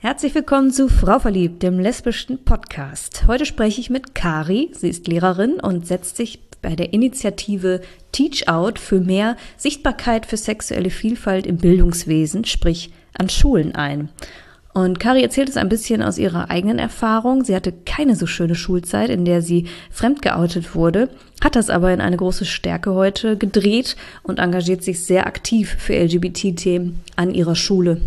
[0.00, 3.24] Herzlich willkommen zu Frau Verliebt, dem lesbischen Podcast.
[3.26, 4.70] Heute spreche ich mit Kari.
[4.72, 7.80] Sie ist Lehrerin und setzt sich bei der Initiative
[8.12, 14.08] Teach Out für mehr Sichtbarkeit für sexuelle Vielfalt im Bildungswesen, sprich an Schulen ein.
[14.72, 17.42] Und Kari erzählt es ein bisschen aus ihrer eigenen Erfahrung.
[17.42, 21.08] Sie hatte keine so schöne Schulzeit, in der sie fremdgeoutet wurde,
[21.42, 25.94] hat das aber in eine große Stärke heute gedreht und engagiert sich sehr aktiv für
[25.98, 28.00] LGBT-Themen an ihrer Schule.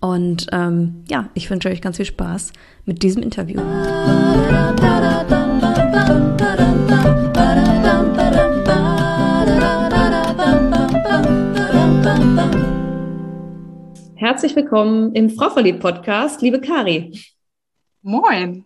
[0.00, 2.52] Und ähm, ja, ich wünsche euch ganz viel Spaß
[2.84, 3.60] mit diesem Interview.
[14.16, 17.12] Herzlich willkommen im Frau Verliebt Podcast, liebe Kari.
[18.00, 18.64] Moin.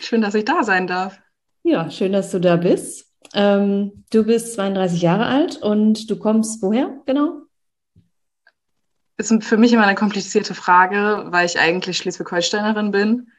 [0.00, 1.18] Schön, dass ich da sein darf.
[1.62, 3.06] Ja, schön, dass du da bist.
[3.34, 7.42] Ähm, du bist 32 Jahre alt und du kommst woher genau?
[9.18, 13.32] Ist für mich immer eine komplizierte Frage, weil ich eigentlich Schleswig-Holsteinerin bin,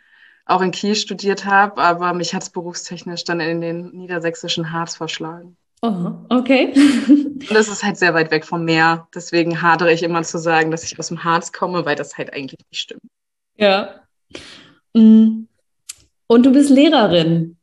[0.46, 4.96] auch in Kiel studiert habe, aber mich hat es berufstechnisch dann in den niedersächsischen Harz
[4.96, 5.56] verschlagen.
[5.82, 6.74] Oh, okay.
[7.08, 9.08] Und das ist halt sehr weit weg vom Meer.
[9.16, 12.34] Deswegen hadere ich immer zu sagen, dass ich aus dem Harz komme, weil das halt
[12.34, 13.04] eigentlich nicht stimmt.
[13.56, 14.02] Ja.
[14.94, 15.48] Mm.
[16.28, 17.58] Und du bist Lehrerin.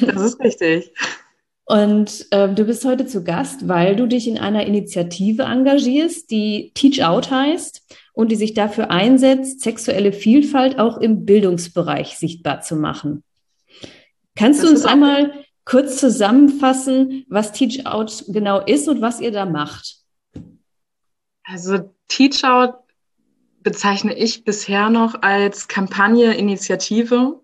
[0.00, 0.92] Das ist richtig.
[1.66, 6.72] Und äh, du bist heute zu Gast, weil du dich in einer Initiative engagierst, die
[6.74, 12.76] Teach Out heißt und die sich dafür einsetzt, sexuelle Vielfalt auch im Bildungsbereich sichtbar zu
[12.76, 13.24] machen.
[14.36, 15.32] Kannst das du uns einmal
[15.64, 19.96] kurz zusammenfassen, was Teach Out genau ist und was ihr da macht?
[21.44, 22.74] Also Teach Out
[23.60, 27.40] bezeichne ich bisher noch als Kampagne, Initiative,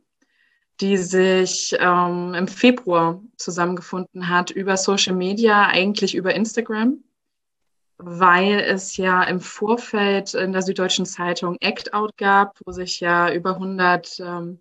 [0.82, 7.02] die sich ähm, im Februar zusammengefunden hat über Social Media, eigentlich über Instagram,
[7.98, 13.32] weil es ja im Vorfeld in der Süddeutschen Zeitung Act Out gab, wo sich ja
[13.32, 14.60] über 100 ähm,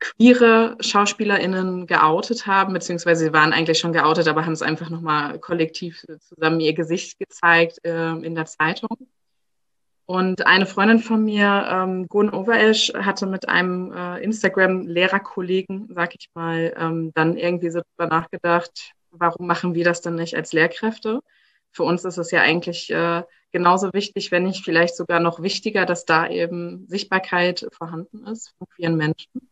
[0.00, 5.38] queere SchauspielerInnen geoutet haben, beziehungsweise sie waren eigentlich schon geoutet, aber haben es einfach nochmal
[5.38, 9.08] kollektiv zusammen ihr Gesicht gezeigt äh, in der Zeitung.
[10.06, 16.28] Und eine Freundin von mir, ähm, Gun Overesch, hatte mit einem äh, Instagram-Lehrerkollegen, sag ich
[16.34, 21.20] mal, ähm, dann irgendwie so drüber nachgedacht, warum machen wir das denn nicht als Lehrkräfte?
[21.70, 25.86] Für uns ist es ja eigentlich äh, genauso wichtig, wenn nicht vielleicht sogar noch wichtiger,
[25.86, 29.48] dass da eben Sichtbarkeit vorhanden ist von queeren Menschen.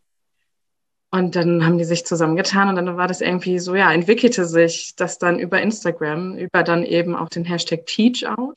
[1.10, 4.96] Und dann haben die sich zusammengetan und dann war das irgendwie so, ja, entwickelte sich
[4.96, 8.54] das dann über Instagram, über dann eben auch den Hashtag TeachOut.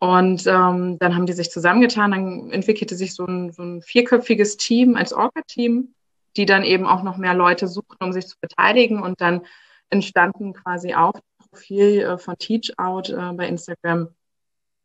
[0.00, 4.56] Und ähm, dann haben die sich zusammengetan, dann entwickelte sich so ein, so ein vierköpfiges
[4.56, 5.94] Team als Orga-Team,
[6.36, 9.02] die dann eben auch noch mehr Leute suchen, um sich zu beteiligen.
[9.02, 9.42] Und dann
[9.90, 11.14] entstanden quasi auch
[11.50, 14.08] Profil äh, von TeachOut äh, bei Instagram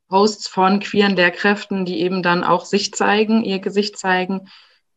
[0.10, 4.48] Posts von queeren Lehrkräften, die eben dann auch sich zeigen, ihr Gesicht zeigen,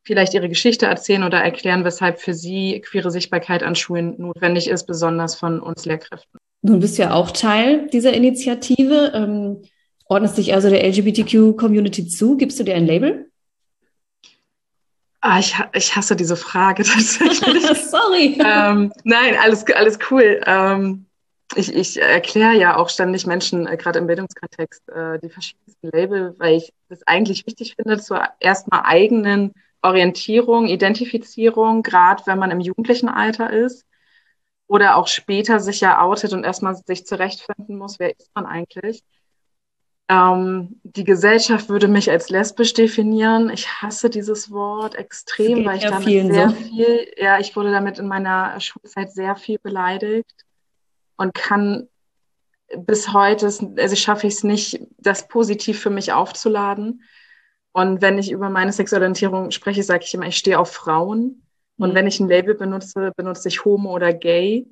[0.03, 4.87] vielleicht ihre Geschichte erzählen oder erklären, weshalb für sie queere Sichtbarkeit an Schulen notwendig ist,
[4.87, 6.39] besonders von uns Lehrkräften.
[6.63, 9.13] Du bist ja auch Teil dieser Initiative.
[9.15, 9.63] Ähm,
[10.09, 12.37] ordnest dich also der LGBTQ-Community zu?
[12.37, 13.31] Gibst du dir ein Label?
[15.21, 17.65] Ah, ich, ich hasse diese Frage tatsächlich.
[17.91, 18.39] Sorry.
[18.45, 20.41] Ähm, nein, alles, alles cool.
[20.47, 21.07] Ähm,
[21.55, 26.35] ich, ich erkläre ja auch ständig Menschen, äh, gerade im Bildungskontext, äh, die verschiedensten Label,
[26.39, 29.53] weil ich das eigentlich wichtig finde, zur erstmal eigenen
[29.83, 33.85] Orientierung, Identifizierung, gerade wenn man im jugendlichen Alter ist
[34.67, 39.03] oder auch später sich ja outet und erstmal sich zurechtfinden muss, wer ist man eigentlich.
[40.09, 43.51] Ähm, die Gesellschaft würde mich als lesbisch definieren.
[43.51, 46.55] Ich hasse dieses Wort extrem, weil ich damit sehr so.
[46.55, 50.45] viel, ja, ich wurde damit in meiner Schulzeit sehr viel beleidigt
[51.17, 51.89] und kann
[52.77, 57.03] bis heute, also schaffe ich es nicht, das positiv für mich aufzuladen.
[57.73, 61.43] Und wenn ich über meine Sexualorientierung spreche, sage ich immer, ich stehe auf Frauen.
[61.79, 61.95] Und mhm.
[61.95, 64.67] wenn ich ein Label benutze, benutze ich homo oder gay,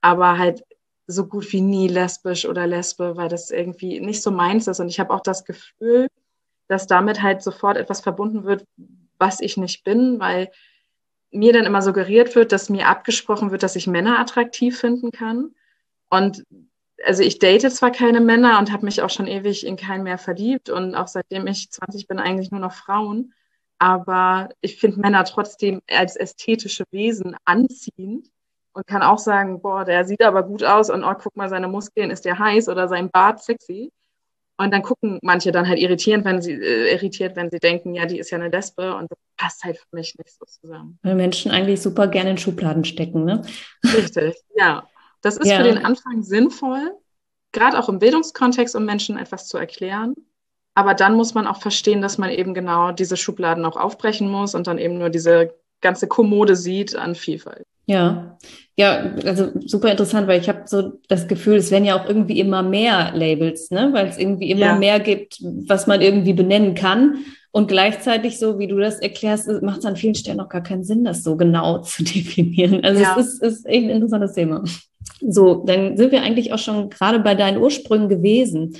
[0.00, 0.64] aber halt
[1.06, 4.80] so gut wie nie lesbisch oder lesbe, weil das irgendwie nicht so meins ist.
[4.80, 6.08] Und ich habe auch das Gefühl,
[6.68, 8.64] dass damit halt sofort etwas verbunden wird,
[9.18, 10.50] was ich nicht bin, weil
[11.30, 15.54] mir dann immer suggeriert wird, dass mir abgesprochen wird, dass ich Männer attraktiv finden kann.
[16.10, 16.44] Und
[17.04, 20.18] also ich date zwar keine Männer und habe mich auch schon ewig in keinen mehr
[20.18, 23.32] verliebt und auch seitdem ich 20 bin eigentlich nur noch Frauen,
[23.78, 28.28] aber ich finde Männer trotzdem als ästhetische Wesen anziehend
[28.74, 31.68] und kann auch sagen, boah, der sieht aber gut aus und oh, guck mal, seine
[31.68, 33.92] Muskeln, ist der heiß oder sein Bart sexy.
[34.58, 38.06] Und dann gucken manche dann halt irritierend, wenn sie äh, irritiert, wenn sie denken, ja,
[38.06, 40.98] die ist ja eine Lesbe und das passt halt für mich nicht so zusammen.
[41.02, 43.42] Weil Menschen eigentlich super gerne in Schubladen stecken, ne?
[43.84, 44.86] Richtig, ja.
[45.20, 45.56] Das ist ja.
[45.56, 46.92] für den Anfang sinnvoll,
[47.52, 50.14] gerade auch im Bildungskontext, um Menschen etwas zu erklären.
[50.74, 54.54] Aber dann muss man auch verstehen, dass man eben genau diese Schubladen auch aufbrechen muss
[54.54, 57.66] und dann eben nur diese ganze Kommode sieht an Vielfalt.
[57.86, 58.38] Ja,
[58.76, 62.40] ja, also super interessant, weil ich habe so das Gefühl, es werden ja auch irgendwie
[62.40, 63.90] immer mehr Labels, ne?
[63.92, 64.78] weil es irgendwie immer ja.
[64.78, 67.18] mehr gibt, was man irgendwie benennen kann.
[67.50, 70.84] Und gleichzeitig, so wie du das erklärst, macht es an vielen Stellen auch gar keinen
[70.84, 72.82] Sinn, das so genau zu definieren.
[72.82, 73.14] Also ja.
[73.18, 74.64] es ist, ist echt ein interessantes Thema.
[75.20, 78.78] So, dann sind wir eigentlich auch schon gerade bei deinen Ursprüngen gewesen.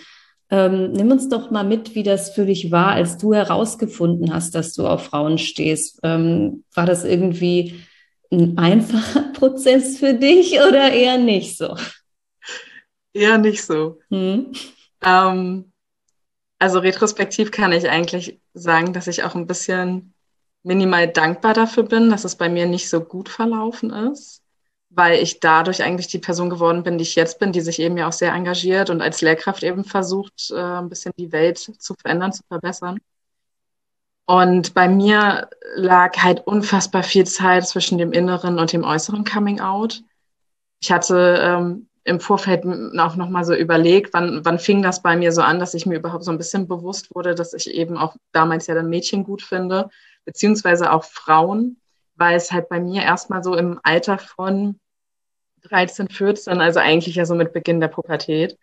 [0.53, 4.55] Ähm, nimm uns doch mal mit, wie das für dich war, als du herausgefunden hast,
[4.55, 5.99] dass du auf Frauen stehst.
[6.03, 7.83] Ähm, war das irgendwie
[8.31, 11.75] ein einfacher Prozess für dich oder eher nicht so?
[13.15, 13.99] Eher nicht so.
[14.11, 14.53] Hm.
[15.03, 15.73] Ähm,
[16.59, 20.13] also retrospektiv kann ich eigentlich sagen, dass ich auch ein bisschen
[20.63, 24.42] minimal dankbar dafür bin, dass es bei mir nicht so gut verlaufen ist,
[24.95, 27.97] weil ich dadurch eigentlich die Person geworden bin, die ich jetzt bin, die sich eben
[27.97, 31.95] ja auch sehr engagiert und als Lehrkraft eben versucht, äh, ein bisschen die Welt zu
[31.95, 32.99] verändern, zu verbessern.
[34.27, 39.61] Und bei mir lag halt unfassbar viel Zeit zwischen dem inneren und dem äußeren Coming
[39.61, 40.03] Out.
[40.81, 42.65] Ich hatte ähm, im Vorfeld
[42.99, 45.99] auch nochmal so überlegt, wann, wann fing das bei mir so an, dass ich mir
[45.99, 49.43] überhaupt so ein bisschen bewusst wurde, dass ich eben auch damals ja dann Mädchen gut
[49.43, 49.89] finde,
[50.25, 51.79] beziehungsweise auch Frauen,
[52.17, 54.79] weil es halt bei mir erstmal so im Alter von
[55.63, 58.59] 13, 14, also eigentlich ja so mit Beginn der Pubertät,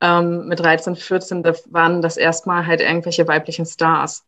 [0.00, 4.26] ähm, mit 13, 14, da waren das erstmal halt irgendwelche weiblichen Stars.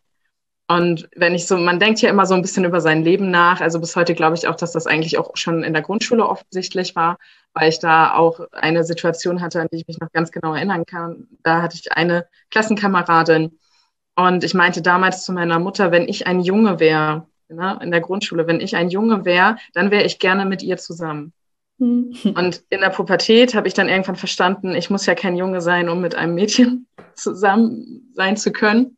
[0.67, 3.61] Und wenn ich so, man denkt ja immer so ein bisschen über sein Leben nach.
[3.61, 6.97] Also bis heute glaube ich auch, dass das eigentlich auch schon in der Grundschule offensichtlich
[6.97, 7.19] war,
[7.53, 10.87] weil ich da auch eine Situation hatte, an die ich mich noch ganz genau erinnern
[10.87, 11.29] kann.
[11.43, 13.59] Da hatte ich eine Klassenkameradin
[14.17, 18.01] und ich meinte damals zu meiner Mutter, wenn ich ein Junge wäre, ne, in der
[18.01, 21.33] Grundschule, wenn ich ein Junge wäre, dann wäre ich gerne mit ihr zusammen.
[21.79, 22.15] Hm.
[22.37, 25.89] Und in der Pubertät habe ich dann irgendwann verstanden, ich muss ja kein Junge sein,
[25.89, 28.97] um mit einem Mädchen zusammen sein zu können.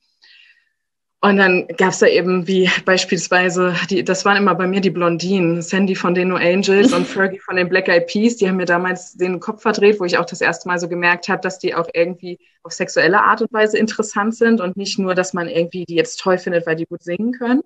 [1.23, 4.91] Und dann gab es da eben wie beispielsweise, die, das waren immer bei mir die
[4.91, 8.59] Blondinen, Sandy von den No Angels und Fergie von den Black Eyed Peas, die haben
[8.59, 11.59] mir damals den Kopf verdreht, wo ich auch das erste Mal so gemerkt habe, dass
[11.59, 15.49] die auch irgendwie auf sexuelle Art und Weise interessant sind und nicht nur, dass man
[15.49, 17.63] irgendwie die jetzt toll findet, weil die gut singen können,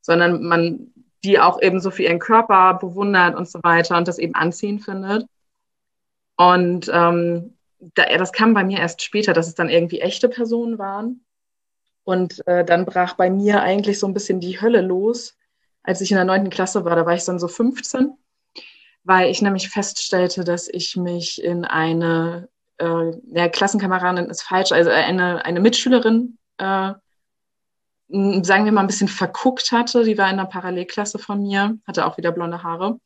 [0.00, 0.92] sondern man
[1.24, 4.84] die auch eben so für ihren Körper bewundert und so weiter und das eben anziehend
[4.84, 5.26] findet.
[6.36, 7.56] Und ähm,
[7.94, 11.24] da, das kam bei mir erst später, dass es dann irgendwie echte Personen waren
[12.04, 15.36] und äh, dann brach bei mir eigentlich so ein bisschen die Hölle los,
[15.82, 16.96] als ich in der neunten Klasse war.
[16.96, 18.16] Da war ich dann so 15,
[19.04, 22.48] weil ich nämlich feststellte, dass ich mich in eine,
[22.78, 26.92] äh, ja, Klassenkameradin ist falsch, also eine, eine Mitschülerin, äh,
[28.10, 30.04] sagen wir mal, ein bisschen verguckt hatte.
[30.04, 32.98] Die war in einer Parallelklasse von mir, hatte auch wieder blonde Haare.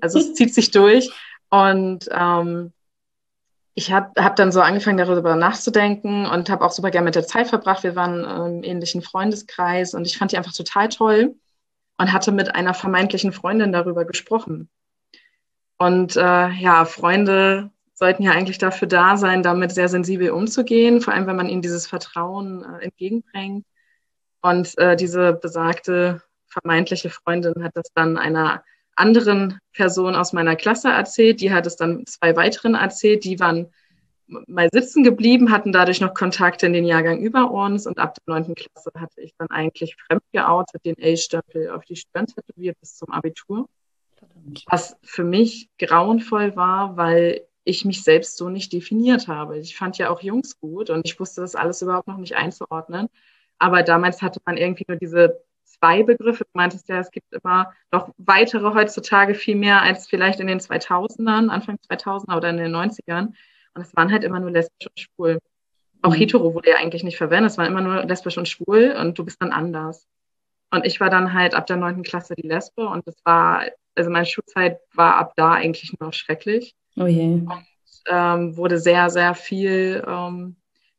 [0.00, 1.10] Also es zieht sich durch.
[1.50, 2.72] Und ähm,
[3.74, 7.26] ich habe hab dann so angefangen, darüber nachzudenken und habe auch super gerne mit der
[7.26, 7.84] Zeit verbracht.
[7.84, 11.36] Wir waren im ähnlichen Freundeskreis und ich fand die einfach total toll
[11.98, 14.68] und hatte mit einer vermeintlichen Freundin darüber gesprochen.
[15.76, 21.14] Und äh, ja, Freunde sollten ja eigentlich dafür da sein, damit sehr sensibel umzugehen, vor
[21.14, 23.64] allem wenn man ihnen dieses Vertrauen äh, entgegenbringt.
[24.48, 28.64] Und äh, diese besagte vermeintliche Freundin hat das dann einer
[28.96, 31.42] anderen Person aus meiner Klasse erzählt.
[31.42, 33.24] Die hat es dann zwei weiteren erzählt.
[33.24, 33.70] Die waren
[34.26, 37.86] mal sitzen geblieben, hatten dadurch noch Kontakte in den Jahrgang über uns.
[37.86, 41.96] Und ab der neunten Klasse hatte ich dann eigentlich fremd geoutet, den A-Stempel auf die
[41.96, 43.68] Stirn tätowiert bis zum Abitur.
[44.66, 49.58] Was für mich grauenvoll war, weil ich mich selbst so nicht definiert habe.
[49.58, 53.08] Ich fand ja auch Jungs gut und ich wusste das alles überhaupt noch nicht einzuordnen.
[53.58, 56.44] Aber damals hatte man irgendwie nur diese zwei Begriffe.
[56.44, 60.60] Du meintest ja, es gibt immer noch weitere heutzutage viel mehr als vielleicht in den
[60.60, 63.32] 2000ern, Anfang 2000er oder in den 90ern.
[63.74, 65.38] Und es waren halt immer nur lesbisch und schwul.
[66.02, 66.16] Auch mhm.
[66.16, 67.50] hetero wurde ja eigentlich nicht verwendet.
[67.50, 70.06] Es war immer nur lesbisch und schwul und du bist dann anders.
[70.70, 73.62] Und ich war dann halt ab der neunten Klasse die Lesbe und das war,
[73.94, 76.74] also meine Schulzeit war ab da eigentlich nur noch schrecklich.
[76.96, 77.24] Oh je.
[77.24, 77.64] Und
[78.06, 80.56] ähm, wurde sehr, sehr viel ähm,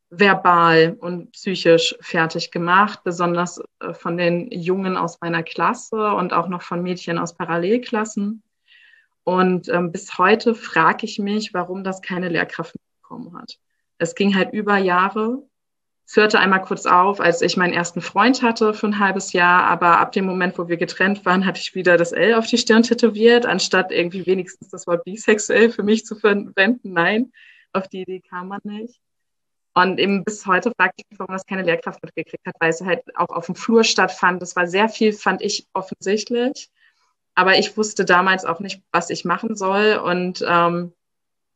[0.09, 6.47] verbal und psychisch fertig gemacht, besonders äh, von den Jungen aus meiner Klasse und auch
[6.47, 8.41] noch von Mädchen aus Parallelklassen.
[9.23, 13.59] Und ähm, bis heute frage ich mich, warum das keine Lehrkraft bekommen hat.
[13.99, 15.43] Es ging halt über Jahre.
[16.07, 19.65] Es hörte einmal kurz auf, als ich meinen ersten Freund hatte für ein halbes Jahr,
[19.65, 22.57] aber ab dem Moment, wo wir getrennt waren, hatte ich wieder das L auf die
[22.57, 26.93] Stirn tätowiert, anstatt irgendwie wenigstens das Wort bisexuell für mich zu verwenden.
[26.93, 27.31] Nein,
[27.73, 28.99] auf die Idee kam man nicht.
[29.81, 32.81] Und eben bis heute frage ich mich, warum das keine Lehrkraft mitgekriegt hat, weil es
[32.81, 34.41] halt auch auf dem Flur stattfand.
[34.41, 36.69] Das war sehr viel, fand ich offensichtlich.
[37.35, 40.01] Aber ich wusste damals auch nicht, was ich machen soll.
[40.03, 40.93] Und ähm,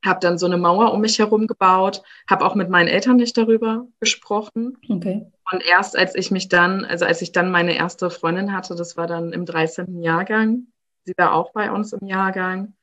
[0.06, 3.38] habe dann so eine Mauer um mich herum gebaut, habe auch mit meinen Eltern nicht
[3.38, 4.77] darüber gesprochen.
[4.89, 5.25] Okay.
[5.51, 8.98] Und erst als ich mich dann, also als ich dann meine erste Freundin hatte, das
[8.98, 10.01] war dann im 13.
[10.01, 10.68] Jahrgang,
[11.06, 12.74] sie war auch bei uns im Jahrgang.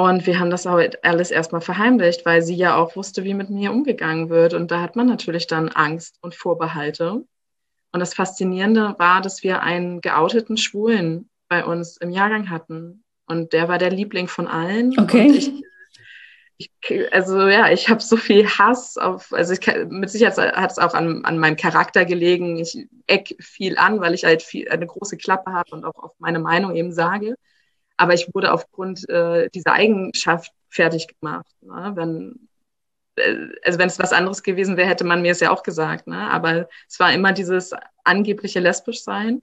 [0.00, 3.50] Und wir haben das halt alles erstmal verheimlicht, weil sie ja auch wusste, wie mit
[3.50, 4.54] mir umgegangen wird.
[4.54, 7.22] Und da hat man natürlich dann Angst und Vorbehalte.
[7.92, 13.04] Und das Faszinierende war, dass wir einen geouteten Schwulen bei uns im Jahrgang hatten.
[13.26, 14.98] Und der war der Liebling von allen.
[14.98, 15.32] Okay.
[16.56, 20.70] Ich, ich, also ja, ich habe so viel Hass auf, also ich, mit Sicherheit hat
[20.70, 22.56] es auch an, an meinem Charakter gelegen.
[22.56, 26.12] Ich eck viel an, weil ich halt viel, eine große Klappe habe und auch auf
[26.18, 27.34] meine Meinung eben sage.
[28.00, 31.44] Aber ich wurde aufgrund äh, dieser Eigenschaft fertig gemacht.
[31.60, 31.92] Ne?
[31.94, 32.48] Wenn,
[33.16, 36.06] äh, also wenn es was anderes gewesen wäre, hätte man mir es ja auch gesagt.
[36.06, 36.16] Ne?
[36.16, 39.42] Aber es war immer dieses angebliche lesbisch sein.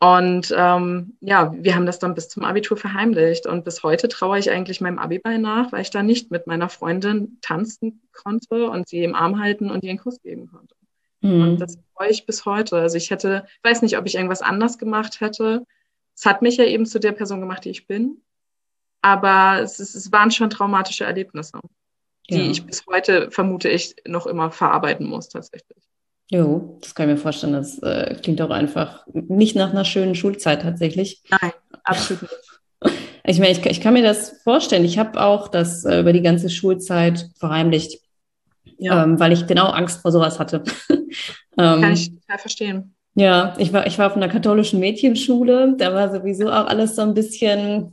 [0.00, 3.46] Und ähm, ja, wir haben das dann bis zum Abitur verheimlicht.
[3.46, 6.68] Und bis heute traue ich eigentlich meinem Abi-Ball nach, weil ich da nicht mit meiner
[6.68, 10.74] Freundin tanzen konnte und sie im Arm halten und ihr einen Kuss geben konnte.
[11.22, 11.40] Mhm.
[11.40, 12.76] Und das freue ich bis heute.
[12.76, 15.64] Also ich hätte, weiß nicht, ob ich irgendwas anders gemacht hätte.
[16.16, 18.22] Es hat mich ja eben zu der Person gemacht, die ich bin.
[19.02, 21.60] Aber es, ist, es waren schon traumatische Erlebnisse,
[22.30, 22.50] die ja.
[22.50, 25.78] ich bis heute, vermute ich, noch immer verarbeiten muss tatsächlich.
[26.28, 27.52] Jo, das kann ich mir vorstellen.
[27.52, 31.22] Das äh, klingt auch einfach nicht nach einer schönen Schulzeit tatsächlich.
[31.30, 31.52] Nein,
[31.84, 32.32] absolut nicht.
[33.28, 34.84] Ich meine, ich, ich kann mir das vorstellen.
[34.84, 38.00] Ich habe auch das äh, über die ganze Schulzeit verheimlicht,
[38.78, 39.02] ja.
[39.02, 40.62] ähm, weil ich genau Angst vor sowas hatte.
[40.88, 42.95] ähm, kann ich total verstehen.
[43.16, 45.74] Ja, ich war, ich war auf einer katholischen Mädchenschule.
[45.78, 47.90] Da war sowieso auch alles so ein bisschen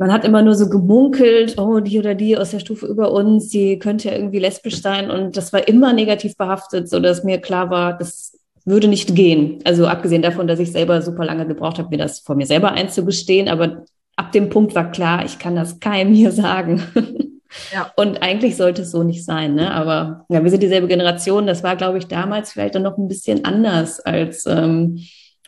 [0.00, 3.50] man hat immer nur so gemunkelt, oh, die oder die aus der Stufe über uns,
[3.50, 5.10] die könnte ja irgendwie lesbisch sein.
[5.10, 8.32] Und das war immer negativ behaftet, so dass mir klar war, das
[8.64, 9.58] würde nicht gehen.
[9.64, 12.72] Also abgesehen davon, dass ich selber super lange gebraucht habe, mir das vor mir selber
[12.72, 13.50] einzugestehen.
[13.50, 13.84] Aber
[14.16, 16.82] ab dem Punkt war klar, ich kann das keinem hier sagen.
[17.72, 17.92] Ja.
[17.96, 19.72] Und eigentlich sollte es so nicht sein, ne?
[19.72, 21.46] Aber ja, wir sind dieselbe Generation.
[21.46, 25.00] Das war, glaube ich, damals vielleicht dann noch ein bisschen anders als ähm,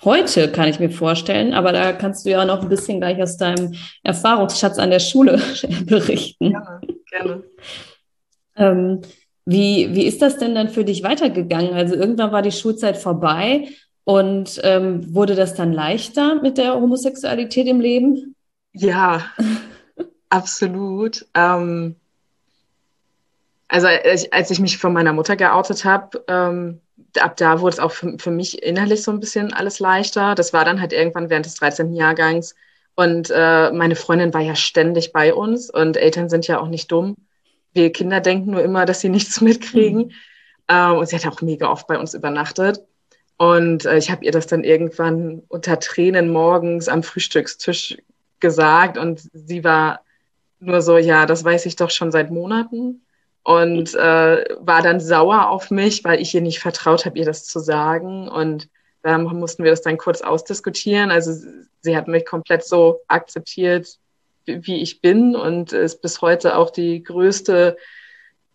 [0.05, 1.55] heute, kann ich mir vorstellen.
[1.55, 5.41] Aber da kannst du ja noch ein bisschen gleich aus deinem Erfahrungsschatz an der Schule
[5.87, 6.51] berichten.
[6.51, 6.81] Gerne,
[7.11, 7.43] gerne.
[8.57, 9.01] Ähm,
[9.45, 11.75] wie, wie ist das denn dann für dich weitergegangen?
[11.75, 13.69] Also irgendwann war die Schulzeit vorbei
[14.05, 18.37] und ähm, wurde das dann leichter mit der Homosexualität im Leben?
[18.73, 19.25] Ja,
[20.33, 21.27] absolut.
[21.35, 21.97] Ähm,
[23.69, 26.81] also als ich mich von meiner Mutter geoutet habe, ähm,
[27.19, 30.35] ab da wurde es auch für, für, mich innerlich so ein bisschen alles leichter.
[30.35, 31.95] Das war dann halt irgendwann während des 13.
[31.95, 32.55] Jahrgangs.
[32.95, 36.93] Und äh, meine Freundin war ja ständig bei uns und Eltern sind ja auch nicht
[36.93, 37.17] dumm.
[37.73, 40.07] Wir Kinder denken nur immer, dass sie nichts mitkriegen.
[40.07, 40.13] Mhm.
[40.69, 42.83] Ähm, und sie hat auch mega oft bei uns übernachtet.
[43.39, 47.99] Und äh, ich habe ihr das dann irgendwann unter Tränen morgens am Frühstückstisch
[48.41, 48.99] gesagt.
[48.99, 50.01] Und sie war
[50.63, 53.03] nur so, ja, das weiß ich doch schon seit Monaten
[53.43, 57.45] und äh, war dann sauer auf mich, weil ich ihr nicht vertraut habe, ihr das
[57.45, 58.29] zu sagen.
[58.29, 58.69] Und
[59.03, 61.11] da mussten wir das dann kurz ausdiskutieren.
[61.11, 61.33] Also
[61.81, 63.99] sie hat mich komplett so akzeptiert,
[64.47, 67.77] wie ich bin und ist bis heute auch die größte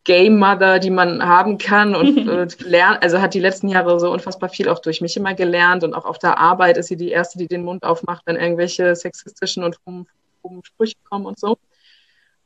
[0.05, 4.09] Game Mother, die man haben kann und äh, lernt, also hat die letzten Jahre so
[4.09, 7.09] unfassbar viel auch durch mich immer gelernt und auch auf der Arbeit ist sie die
[7.09, 11.57] erste, die den Mund aufmacht, wenn irgendwelche sexistischen und homophobischen Sprüche kommen und so.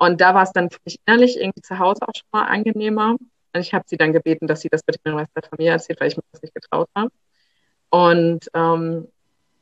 [0.02, 3.18] Und da war es dann für mich innerlich irgendwie zu Hause auch schon mal angenehmer.
[3.54, 6.18] Und ich habe sie dann gebeten, dass sie das mit der Familie erzählt, weil ich
[6.18, 7.12] mir das nicht getraut habe.
[7.92, 9.08] Und ähm,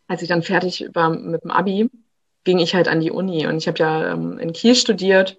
[0.07, 1.89] als ich dann fertig war mit dem Abi,
[2.45, 3.47] ging ich halt an die Uni.
[3.47, 5.37] Und ich habe ja ähm, in Kiel studiert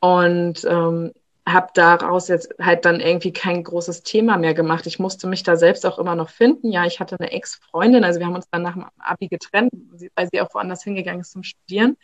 [0.00, 1.14] und ähm,
[1.48, 4.86] habe daraus jetzt halt dann irgendwie kein großes Thema mehr gemacht.
[4.86, 6.72] Ich musste mich da selbst auch immer noch finden.
[6.72, 9.72] Ja, ich hatte eine Ex-Freundin, also wir haben uns dann nach dem Abi getrennt,
[10.14, 11.96] weil sie auch woanders hingegangen ist zum Studieren.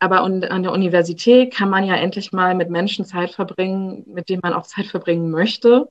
[0.00, 4.40] Aber an der Universität kann man ja endlich mal mit Menschen Zeit verbringen, mit denen
[4.42, 5.88] man auch Zeit verbringen möchte.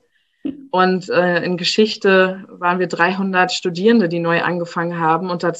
[0.72, 5.30] Und äh, in Geschichte waren wir 300 Studierende, die neu angefangen haben.
[5.30, 5.52] Und da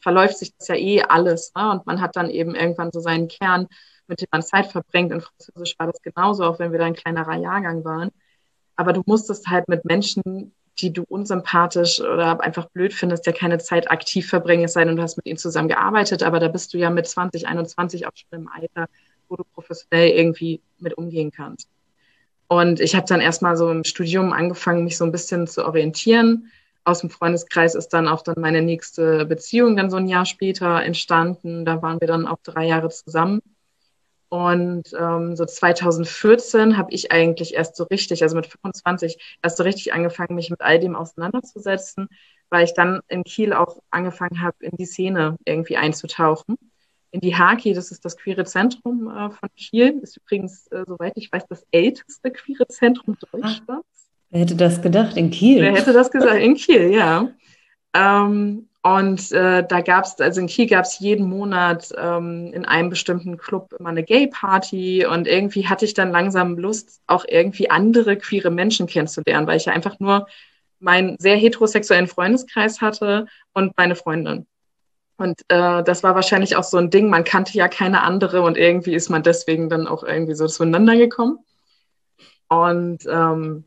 [0.00, 1.52] verläuft sich das ja eh alles.
[1.56, 1.72] Ne?
[1.72, 3.66] Und man hat dann eben irgendwann so seinen Kern,
[4.06, 5.12] mit dem man Zeit verbringt.
[5.12, 8.10] In Französisch war das genauso, auch wenn wir da ein kleinerer Jahrgang waren.
[8.76, 13.58] Aber du musstest halt mit Menschen die du unsympathisch oder einfach blöd findest, ja keine
[13.58, 16.72] Zeit aktiv verbringen, es sei denn, du hast mit ihnen zusammen gearbeitet, aber da bist
[16.74, 18.88] du ja mit 20, 21 auch schon im Alter,
[19.28, 21.68] wo du professionell irgendwie mit umgehen kannst.
[22.48, 26.50] Und ich habe dann erstmal so im Studium angefangen, mich so ein bisschen zu orientieren.
[26.84, 30.82] Aus dem Freundeskreis ist dann auch dann meine nächste Beziehung dann so ein Jahr später
[30.82, 31.66] entstanden.
[31.66, 33.42] Da waren wir dann auch drei Jahre zusammen.
[34.30, 39.62] Und ähm, so 2014 habe ich eigentlich erst so richtig, also mit 25, erst so
[39.62, 42.08] richtig angefangen, mich mit all dem auseinanderzusetzen,
[42.50, 46.56] weil ich dann in Kiel auch angefangen habe, in die Szene irgendwie einzutauchen.
[47.10, 51.14] in die Haki, das ist das Queere Zentrum äh, von Kiel, ist übrigens, äh, soweit
[51.16, 53.86] ich weiß, das älteste Queere Zentrum Deutschlands.
[54.30, 55.16] Wer hätte das gedacht?
[55.16, 55.62] In Kiel?
[55.62, 56.38] Wer hätte das gesagt?
[56.38, 57.30] In Kiel, ja.
[57.94, 62.64] Ähm, und äh, da gab es, also in Kiel gab es jeden Monat ähm, in
[62.64, 67.68] einem bestimmten Club immer eine Gay-Party und irgendwie hatte ich dann langsam Lust, auch irgendwie
[67.68, 70.26] andere queere Menschen kennenzulernen, weil ich ja einfach nur
[70.78, 74.46] meinen sehr heterosexuellen Freundeskreis hatte und meine Freundin.
[75.18, 78.56] Und äh, das war wahrscheinlich auch so ein Ding, man kannte ja keine andere und
[78.56, 81.40] irgendwie ist man deswegen dann auch irgendwie so zueinander gekommen.
[82.48, 83.64] Und ähm,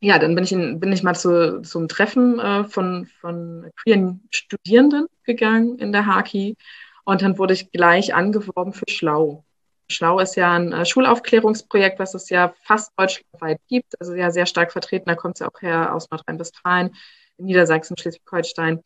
[0.00, 4.26] ja, dann bin ich, in, bin ich mal zu, zum Treffen äh, von, von queeren
[4.30, 6.56] Studierenden gegangen in der Haki
[7.04, 9.44] und dann wurde ich gleich angeworben für Schlau.
[9.88, 14.46] Schlau ist ja ein äh, Schulaufklärungsprojekt, was es ja fast deutschlandweit gibt, also ja sehr
[14.46, 16.94] stark vertreten, da kommt es ja auch her aus Nordrhein-Westfalen,
[17.38, 18.82] Niedersachsen, Schleswig-Holstein.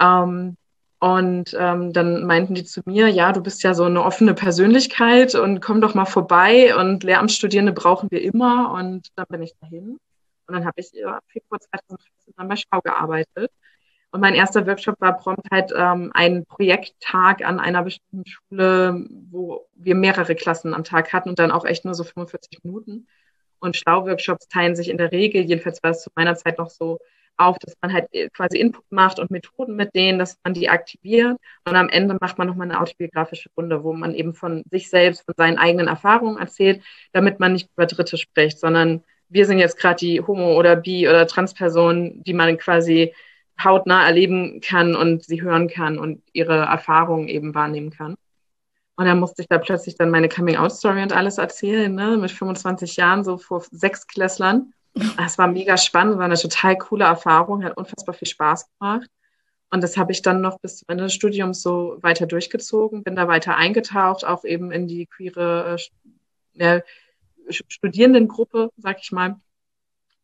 [0.00, 0.56] Ähm,
[1.00, 5.34] und ähm, dann meinten die zu mir, ja, du bist ja so eine offene Persönlichkeit
[5.34, 8.72] und komm doch mal vorbei und Lehramtsstudierende brauchen wir immer.
[8.72, 9.98] Und dann bin ich dahin.
[10.46, 13.50] Und dann habe ich im Februar 2014 dann bei Schau gearbeitet.
[14.10, 19.66] Und mein erster Workshop war prompt halt ähm, ein Projekttag an einer bestimmten Schule, wo
[19.74, 23.08] wir mehrere Klassen am Tag hatten und dann auch echt nur so 45 Minuten.
[23.58, 27.00] Und Schlau-Workshops teilen sich in der Regel, jedenfalls war es zu meiner Zeit noch so,
[27.36, 30.68] auf, dass man halt äh, quasi Input macht und Methoden mit denen, dass man die
[30.68, 31.38] aktiviert.
[31.64, 35.24] Und am Ende macht man nochmal eine autobiografische Runde, wo man eben von sich selbst,
[35.24, 36.82] von seinen eigenen Erfahrungen erzählt,
[37.12, 41.08] damit man nicht über Dritte spricht, sondern wir sind jetzt gerade die Homo- oder Bi-
[41.08, 43.14] oder Trans-Person, die man quasi
[43.62, 48.16] hautnah erleben kann und sie hören kann und ihre Erfahrungen eben wahrnehmen kann.
[48.96, 52.96] Und dann musste ich da plötzlich dann meine Coming-out-Story und alles erzählen, ne, mit 25
[52.96, 54.72] Jahren, so vor sechs Klässlern.
[55.24, 59.10] Es war mega spannend, war eine total coole Erfahrung, hat unfassbar viel Spaß gemacht.
[59.70, 63.16] Und das habe ich dann noch bis zum Ende des Studiums so weiter durchgezogen, bin
[63.16, 65.78] da weiter eingetaucht, auch eben in die queere
[66.58, 66.80] äh,
[67.48, 69.36] Studierendengruppe, sag ich mal.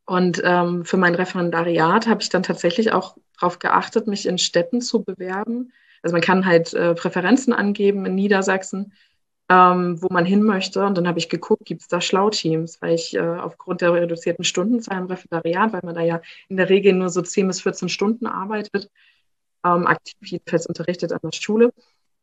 [0.07, 4.81] Und ähm, für mein Referendariat habe ich dann tatsächlich auch darauf geachtet, mich in Städten
[4.81, 5.73] zu bewerben.
[6.03, 8.93] Also man kann halt äh, Präferenzen angeben in Niedersachsen,
[9.49, 10.85] ähm, wo man hin möchte.
[10.85, 14.45] Und dann habe ich geguckt, gibt es da Schlauteams, weil ich äh, aufgrund der reduzierten
[14.45, 17.89] Stundenzahl im Referendariat, weil man da ja in der Regel nur so 10 bis 14
[17.89, 18.91] Stunden arbeitet,
[19.65, 21.73] ähm, aktiv jedenfalls unterrichtet an der Schule,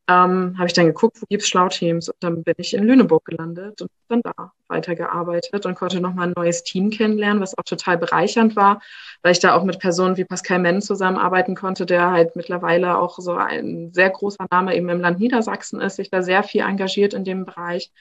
[0.10, 2.08] ähm, habe ich dann geguckt, wo gibt es Schlauteams.
[2.10, 6.34] Und dann bin ich in Lüneburg gelandet und dann da weitergearbeitet und konnte nochmal ein
[6.36, 8.82] neues Team kennenlernen, was auch total bereichernd war,
[9.22, 13.20] weil ich da auch mit Personen wie Pascal Menn zusammenarbeiten konnte, der halt mittlerweile auch
[13.20, 17.14] so ein sehr großer Name eben im Land Niedersachsen ist, sich da sehr viel engagiert
[17.14, 17.92] in dem Bereich.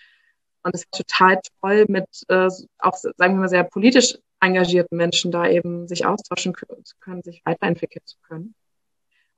[0.62, 5.32] Und es ist total toll, mit äh, auch, sagen wir mal, sehr politisch engagierten Menschen
[5.32, 8.54] da eben sich austauschen zu können, sich weiterentwickeln zu können.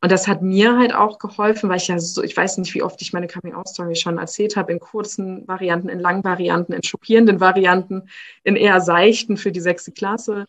[0.00, 2.82] Und das hat mir halt auch geholfen, weil ich ja so, ich weiß nicht, wie
[2.82, 7.40] oft ich meine Coming-out-Story schon erzählt habe, in kurzen Varianten, in langen Varianten, in schockierenden
[7.40, 8.08] Varianten,
[8.44, 10.46] in eher seichten für die sechste Klasse,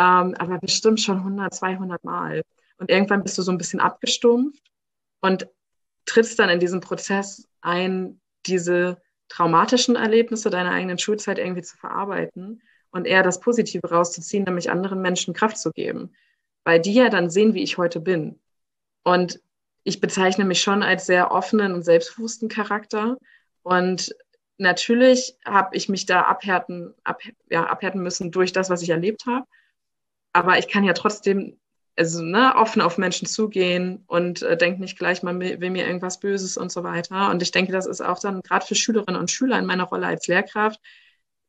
[0.00, 2.42] ähm, aber bestimmt schon 100, 200 Mal.
[2.78, 4.64] Und irgendwann bist du so ein bisschen abgestumpft
[5.20, 5.46] und
[6.04, 12.62] trittst dann in diesen Prozess ein, diese traumatischen Erlebnisse deiner eigenen Schulzeit irgendwie zu verarbeiten
[12.90, 16.12] und eher das Positive rauszuziehen, nämlich anderen Menschen Kraft zu geben.
[16.64, 18.40] Weil die ja dann sehen, wie ich heute bin
[19.04, 19.40] und
[19.84, 23.16] ich bezeichne mich schon als sehr offenen und selbstbewussten Charakter.
[23.62, 24.14] Und
[24.58, 29.26] natürlich habe ich mich da abhärten, ab, ja, abhärten müssen durch das, was ich erlebt
[29.26, 29.46] habe.
[30.32, 31.58] Aber ich kann ja trotzdem
[31.96, 36.20] also, ne, offen auf Menschen zugehen und äh, denke nicht gleich, man will mir irgendwas
[36.20, 37.30] Böses und so weiter.
[37.30, 40.06] Und ich denke, das ist auch dann gerade für Schülerinnen und Schüler in meiner Rolle
[40.06, 40.80] als Lehrkraft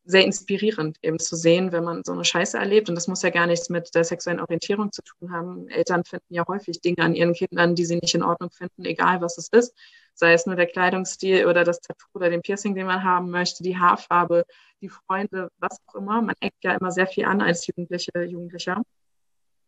[0.06, 2.90] sehr inspirierend, eben zu sehen, wenn man so eine Scheiße erlebt.
[2.90, 5.68] Und das muss ja gar nichts mit der sexuellen Orientierung zu tun haben.
[5.70, 9.22] Eltern finden ja häufig Dinge an ihren Kindern, die sie nicht in Ordnung finden, egal
[9.22, 9.74] was es ist.
[10.14, 13.64] Sei es nur der Kleidungsstil oder das Tattoo oder den Piercing, den man haben möchte,
[13.64, 14.46] die Haarfarbe,
[14.82, 16.22] die Freunde, was auch immer.
[16.22, 18.84] Man eckt ja immer sehr viel an als Jugendliche, Jugendlicher.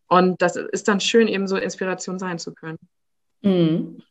[0.08, 2.78] Und das ist dann schön, eben so Inspiration sein zu können.
[3.41, 4.04] Mhm.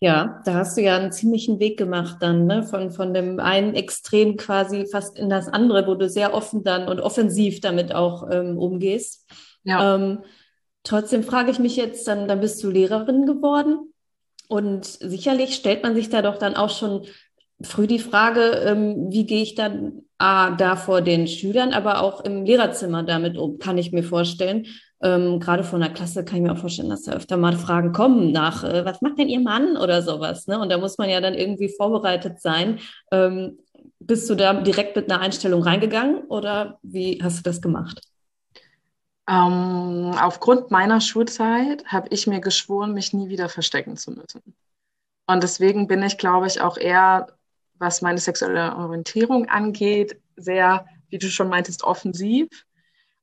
[0.00, 2.62] Ja, da hast du ja einen ziemlichen Weg gemacht dann, ne?
[2.62, 6.88] Von, von dem einen Extrem quasi fast in das andere, wo du sehr offen dann
[6.88, 9.26] und offensiv damit auch ähm, umgehst.
[9.62, 9.94] Ja.
[9.94, 10.18] Ähm,
[10.82, 13.92] trotzdem frage ich mich jetzt, dann, dann bist du Lehrerin geworden.
[14.48, 17.06] Und sicherlich stellt man sich da doch dann auch schon
[17.62, 22.20] früh die Frage, ähm, wie gehe ich dann A, da vor den Schülern, aber auch
[22.20, 24.66] im Lehrerzimmer damit um, kann ich mir vorstellen.
[25.04, 27.92] Ähm, gerade von der Klasse kann ich mir auch vorstellen, dass da öfter mal Fragen
[27.92, 30.46] kommen nach, äh, was macht denn Ihr Mann oder sowas.
[30.46, 30.58] Ne?
[30.58, 32.80] Und da muss man ja dann irgendwie vorbereitet sein.
[33.12, 33.58] Ähm,
[34.00, 38.00] bist du da direkt mit einer Einstellung reingegangen oder wie hast du das gemacht?
[39.28, 44.54] Ähm, aufgrund meiner Schulzeit habe ich mir geschworen, mich nie wieder verstecken zu müssen.
[45.26, 47.26] Und deswegen bin ich, glaube ich, auch eher,
[47.74, 52.48] was meine sexuelle Orientierung angeht, sehr, wie du schon meintest, offensiv.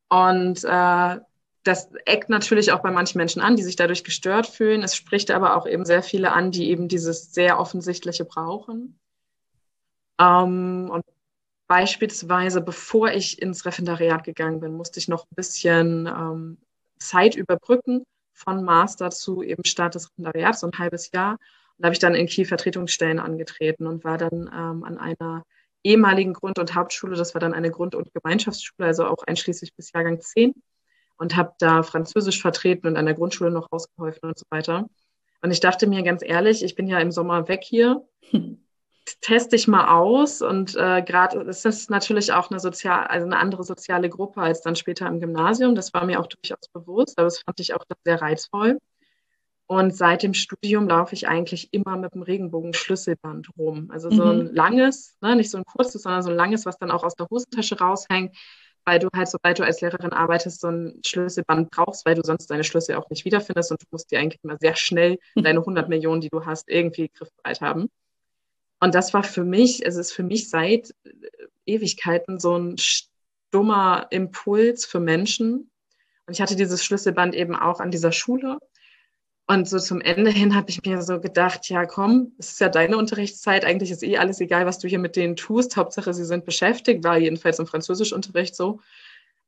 [0.09, 1.19] Und äh,
[1.63, 4.81] das eckt natürlich auch bei manchen Menschen an, die sich dadurch gestört fühlen.
[4.81, 8.99] Es spricht aber auch eben sehr viele an, die eben dieses sehr offensichtliche brauchen.
[10.19, 11.05] Ähm, und
[11.67, 16.57] beispielsweise, bevor ich ins Referendariat gegangen bin, musste ich noch ein bisschen ähm,
[16.97, 21.33] Zeit überbrücken von Master zu eben Start des Referendariats, so ein halbes Jahr.
[21.33, 21.39] Und
[21.79, 25.43] da habe ich dann in Kiel Vertretungsstellen angetreten und war dann ähm, an einer
[25.83, 29.91] ehemaligen Grund- und Hauptschule, das war dann eine Grund- und Gemeinschaftsschule, also auch einschließlich bis
[29.91, 30.53] Jahrgang 10
[31.21, 34.87] und habe da Französisch vertreten und an der Grundschule noch ausgeholfen und so weiter.
[35.43, 38.01] Und ich dachte mir ganz ehrlich, ich bin ja im Sommer weg hier,
[39.21, 43.37] teste ich mal aus und äh, gerade es ist natürlich auch eine sozial, also eine
[43.37, 45.75] andere soziale Gruppe als dann später im Gymnasium.
[45.75, 48.79] Das war mir auch durchaus bewusst, aber das fand ich auch sehr reizvoll.
[49.67, 53.89] Und seit dem Studium laufe ich eigentlich immer mit dem Regenbogen-Schlüsselband rum.
[53.91, 54.55] Also so ein mhm.
[54.55, 57.27] langes, ne, nicht so ein kurzes, sondern so ein langes, was dann auch aus der
[57.29, 58.35] Hosentasche raushängt,
[58.85, 62.47] weil du halt, sobald du als Lehrerin arbeitest, so ein Schlüsselband brauchst, weil du sonst
[62.47, 65.89] deine Schlüssel auch nicht wiederfindest und du musst dir eigentlich immer sehr schnell deine 100
[65.89, 67.89] Millionen, die du hast, irgendwie griffbereit haben.
[68.79, 71.11] Und das war für mich, es ist für mich seit äh,
[71.65, 75.69] Ewigkeiten so ein stummer Impuls für Menschen.
[76.25, 78.57] Und ich hatte dieses Schlüsselband eben auch an dieser Schule
[79.51, 82.69] und so zum Ende hin habe ich mir so gedacht, ja komm, es ist ja
[82.69, 85.75] deine Unterrichtszeit, eigentlich ist eh alles egal, was du hier mit denen tust.
[85.75, 88.79] Hauptsache, sie sind beschäftigt, war jedenfalls im Französischunterricht so.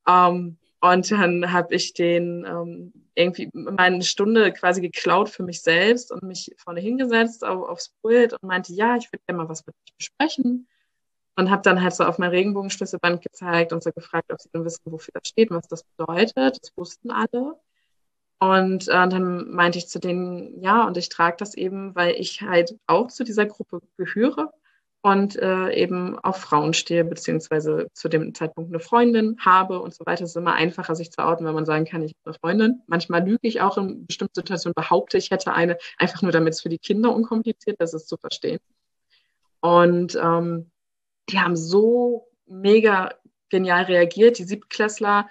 [0.06, 6.12] Ähm, und dann habe ich den ähm, irgendwie meine Stunde quasi geklaut für mich selbst
[6.12, 9.66] und mich vorne hingesetzt auf, aufs Pult und meinte, ja, ich würde gerne mal was
[9.66, 10.68] mit euch besprechen.
[11.38, 14.66] Und habe dann halt so auf mein Regenbogenschlüsselband gezeigt und so gefragt, ob sie dann
[14.66, 16.60] wissen, wofür das steht und was das bedeutet.
[16.62, 17.56] Das wussten alle.
[18.40, 22.42] Und äh, dann meinte ich zu denen, ja, und ich trage das eben, weil ich
[22.42, 24.52] halt auch zu dieser Gruppe gehöre
[25.02, 30.06] und äh, eben auf Frauen stehe, beziehungsweise zu dem Zeitpunkt eine Freundin habe und so
[30.06, 30.24] weiter.
[30.24, 32.82] Es ist immer einfacher, sich zu outen, wenn man sagen kann, ich habe eine Freundin.
[32.88, 36.62] Manchmal lüge ich auch in bestimmten Situationen, behaupte, ich hätte eine, einfach nur damit es
[36.62, 38.60] für die Kinder unkompliziert ist, es zu verstehen.
[39.60, 40.72] Und ähm,
[41.30, 43.10] die haben so mega
[43.50, 44.40] genial reagiert.
[44.40, 45.30] Die Siebtklässler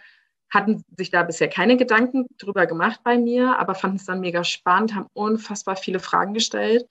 [0.53, 4.45] hatten sich da bisher keine Gedanken drüber gemacht bei mir, aber fanden es dann mega
[4.45, 6.87] spannend, haben unfassbar viele Fragen gestellt.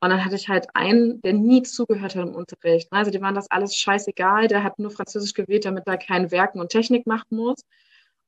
[0.00, 2.92] Und dann hatte ich halt einen, der nie zugehört hat im Unterricht.
[2.92, 6.60] Also die waren das alles scheißegal, der hat nur Französisch gewählt, damit er kein Werken
[6.60, 7.64] und Technik machen muss.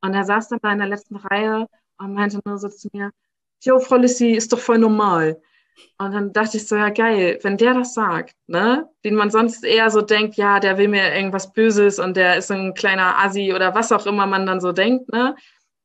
[0.01, 1.67] Und er saß dann da in der letzten Reihe
[1.99, 3.11] und meinte nur so zu mir,
[3.63, 5.43] Jo, Frau Lissi, ist doch voll normal.
[5.99, 9.65] Und dann dachte ich so, ja geil, wenn der das sagt, ne, den man sonst
[9.65, 13.53] eher so denkt, ja, der will mir irgendwas Böses und der ist ein kleiner Assi
[13.55, 15.35] oder was auch immer man dann so denkt, ne.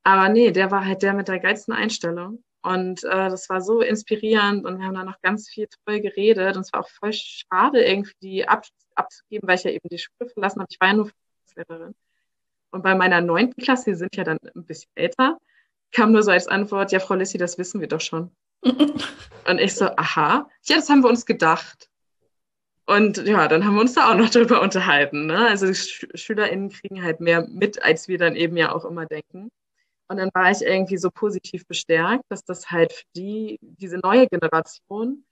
[0.04, 2.44] Aber nee, der war halt der mit der geilsten Einstellung.
[2.62, 6.56] Und äh, das war so inspirierend und wir haben da noch ganz viel toll geredet.
[6.56, 9.98] Und es war auch voll schade, irgendwie die ab, abzugeben, weil ich ja eben die
[9.98, 10.70] Schule verlassen habe.
[10.72, 11.12] Ich war ja nur
[11.56, 11.96] Lehrerin.
[12.72, 15.38] Und bei meiner neunten Klasse, die sind ja dann ein bisschen älter,
[15.92, 18.32] kam nur so als Antwort, ja, Frau Lissi, das wissen wir doch schon.
[19.48, 21.90] Und ich so, aha, ja, das haben wir uns gedacht.
[22.86, 25.26] Und ja, dann haben wir uns da auch noch drüber unterhalten.
[25.26, 25.48] Ne?
[25.48, 29.50] Also Sch SchülerInnen kriegen halt mehr mit, als wir dann eben ja auch immer denken.
[30.08, 34.28] Und dann war ich irgendwie so positiv bestärkt, dass das halt für die, diese neue
[34.28, 35.26] Generation,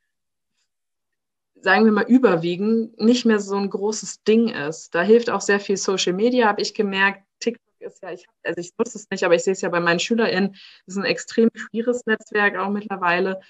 [1.56, 4.96] sagen wir mal überwiegend, nicht mehr so ein großes Ding ist.
[4.96, 7.24] Da hilft auch sehr viel Social Media, habe ich gemerkt.
[7.39, 9.80] TikTok ist ja, ich, also ich nutze es nicht, aber ich sehe es ja bei
[9.80, 13.41] meinen SchülerInnen, das ist ein extrem queeres Netzwerk auch mittlerweile.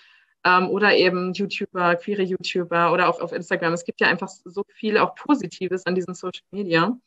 [0.43, 3.73] Ähm, oder eben YouTuber, queere YouTuber oder auch auf Instagram.
[3.73, 6.97] Es gibt ja einfach so viel auch Positives an diesen Social Media.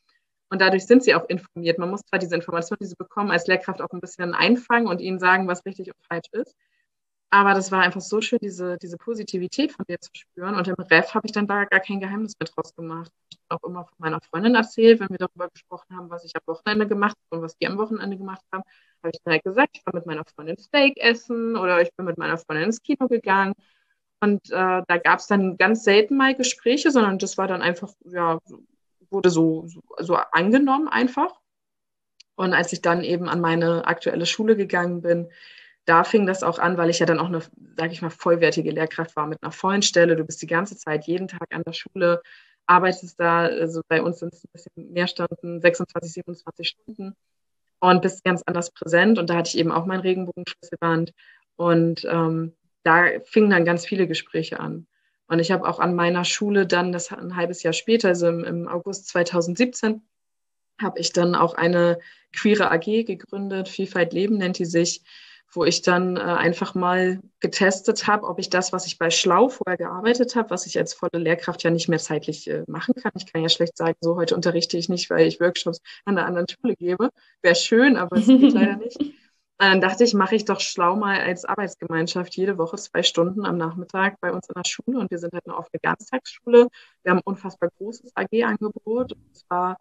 [0.50, 1.78] Und dadurch sind sie auch informiert.
[1.78, 5.00] Man muss zwar diese Informationen, die sie bekommen, als Lehrkraft auch ein bisschen einfangen und
[5.00, 6.54] ihnen sagen, was richtig und falsch ist.
[7.30, 10.54] Aber das war einfach so schön, diese, diese Positivität von dir zu spüren.
[10.54, 13.10] Und im Ref habe ich dann da gar kein Geheimnis mit draus gemacht.
[13.30, 16.32] Ich habe auch immer von meiner Freundin erzählt, wenn wir darüber gesprochen haben, was ich
[16.36, 18.62] am Wochenende gemacht habe und was die am Wochenende gemacht haben,
[19.02, 22.06] habe ich dann halt gesagt, ich war mit meiner Freundin Steak essen oder ich bin
[22.06, 23.54] mit meiner Freundin ins Kino gegangen.
[24.20, 27.92] Und äh, da gab es dann ganz selten mal Gespräche, sondern das war dann einfach,
[28.04, 28.38] ja,
[29.10, 31.40] wurde so, so, so angenommen einfach.
[32.36, 35.28] Und als ich dann eben an meine aktuelle Schule gegangen bin,
[35.84, 37.40] da fing das auch an, weil ich ja dann auch eine,
[37.76, 40.16] sage ich mal, vollwertige Lehrkraft war mit einer vollen Stelle.
[40.16, 42.22] Du bist die ganze Zeit, jeden Tag an der Schule,
[42.66, 47.14] arbeitest da, also bei uns sind es ein bisschen mehr Stunden, 26, 27 Stunden
[47.80, 49.18] und bist ganz anders präsent.
[49.18, 51.12] Und da hatte ich eben auch mein Regenbogenschlüsselband
[51.56, 54.86] und ähm, da fingen dann ganz viele Gespräche an.
[55.26, 58.44] Und ich habe auch an meiner Schule dann, das ein halbes Jahr später, also im,
[58.44, 60.02] im August 2017,
[60.80, 61.98] habe ich dann auch eine
[62.34, 65.02] queere AG gegründet, Vielfalt Leben nennt die sich,
[65.54, 69.48] wo ich dann äh, einfach mal getestet habe, ob ich das, was ich bei Schlau
[69.48, 73.12] vorher gearbeitet habe, was ich als volle Lehrkraft ja nicht mehr zeitlich äh, machen kann.
[73.16, 76.26] Ich kann ja schlecht sagen, so heute unterrichte ich nicht, weil ich Workshops an einer
[76.26, 77.10] anderen Schule gebe.
[77.42, 78.98] Wäre schön, aber es geht leider nicht.
[78.98, 79.12] Und
[79.58, 83.56] dann dachte ich, mache ich doch schlau mal als Arbeitsgemeinschaft jede Woche zwei Stunden am
[83.56, 84.98] Nachmittag bei uns in der Schule.
[84.98, 86.68] Und wir sind halt eine offene Ganztagsschule.
[87.02, 89.12] Wir haben ein unfassbar großes AG-Angebot.
[89.12, 89.76] Und zwar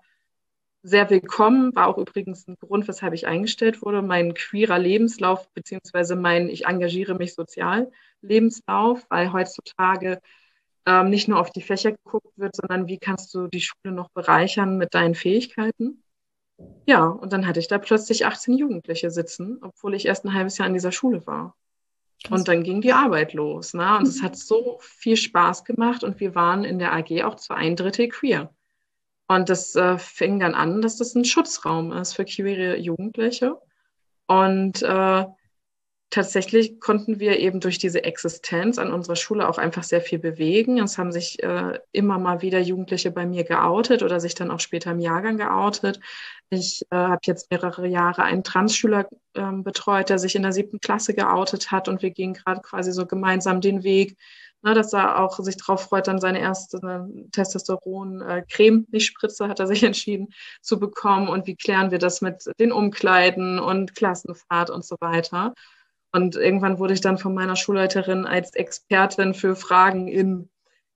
[0.83, 4.01] sehr willkommen, war auch übrigens ein Grund, weshalb ich eingestellt wurde.
[4.01, 7.89] Mein queerer Lebenslauf, beziehungsweise mein Ich engagiere mich sozial
[8.21, 10.19] Lebenslauf, weil heutzutage
[10.85, 14.09] ähm, nicht nur auf die Fächer geguckt wird, sondern wie kannst du die Schule noch
[14.09, 16.03] bereichern mit deinen Fähigkeiten.
[16.85, 20.57] Ja, und dann hatte ich da plötzlich 18 Jugendliche sitzen, obwohl ich erst ein halbes
[20.57, 21.55] Jahr in dieser Schule war.
[22.25, 22.39] Krass.
[22.39, 23.73] Und dann ging die Arbeit los.
[23.73, 23.97] Ne?
[23.97, 27.53] Und es hat so viel Spaß gemacht und wir waren in der AG auch zu
[27.53, 28.53] ein Drittel queer.
[29.33, 33.57] Und das äh, fing dann an, dass das ein Schutzraum ist für queere Jugendliche.
[34.27, 35.25] Und äh,
[36.09, 40.77] tatsächlich konnten wir eben durch diese Existenz an unserer Schule auch einfach sehr viel bewegen.
[40.77, 44.59] Es haben sich äh, immer mal wieder Jugendliche bei mir geoutet oder sich dann auch
[44.59, 45.99] später im Jahrgang geoutet.
[46.51, 50.79] Ich äh, habe jetzt mehrere Jahre einen Transschüler äh, betreut, der sich in der siebten
[50.79, 54.15] Klasse geoutet hat und wir gehen gerade quasi so gemeinsam den Weg
[54.63, 59.59] ne, dass er auch sich darauf freut, dann seine erste ne, Testosteron-Creme, nicht Spritze, hat
[59.59, 60.29] er sich entschieden
[60.61, 61.27] zu bekommen.
[61.27, 65.53] Und wie klären wir das mit den Umkleiden und Klassenfahrt und so weiter.
[66.11, 70.49] Und irgendwann wurde ich dann von meiner Schulleiterin als Expertin für Fragen in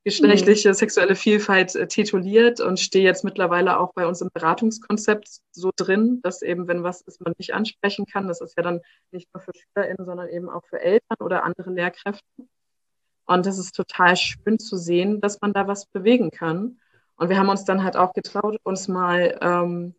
[0.08, 0.73] geschlechtliche, mhm.
[0.73, 6.21] sexuelle Vielfalt äh, tituliert und stehe jetzt mittlerweile auch bei uns im Beratungskonzept so drin,
[6.21, 8.80] dass eben, wenn was ist, man nicht ansprechen kann, das ist ja dann
[9.12, 12.23] nicht nur für SchülerInnen, sondern eben auch für Eltern oder andere Lehrkräfte.
[13.27, 16.79] Und das ist total schön zu sehen, dass man da was bewegen kann.
[17.17, 19.95] Und wir haben uns dann halt auch getraut, uns mal ähm,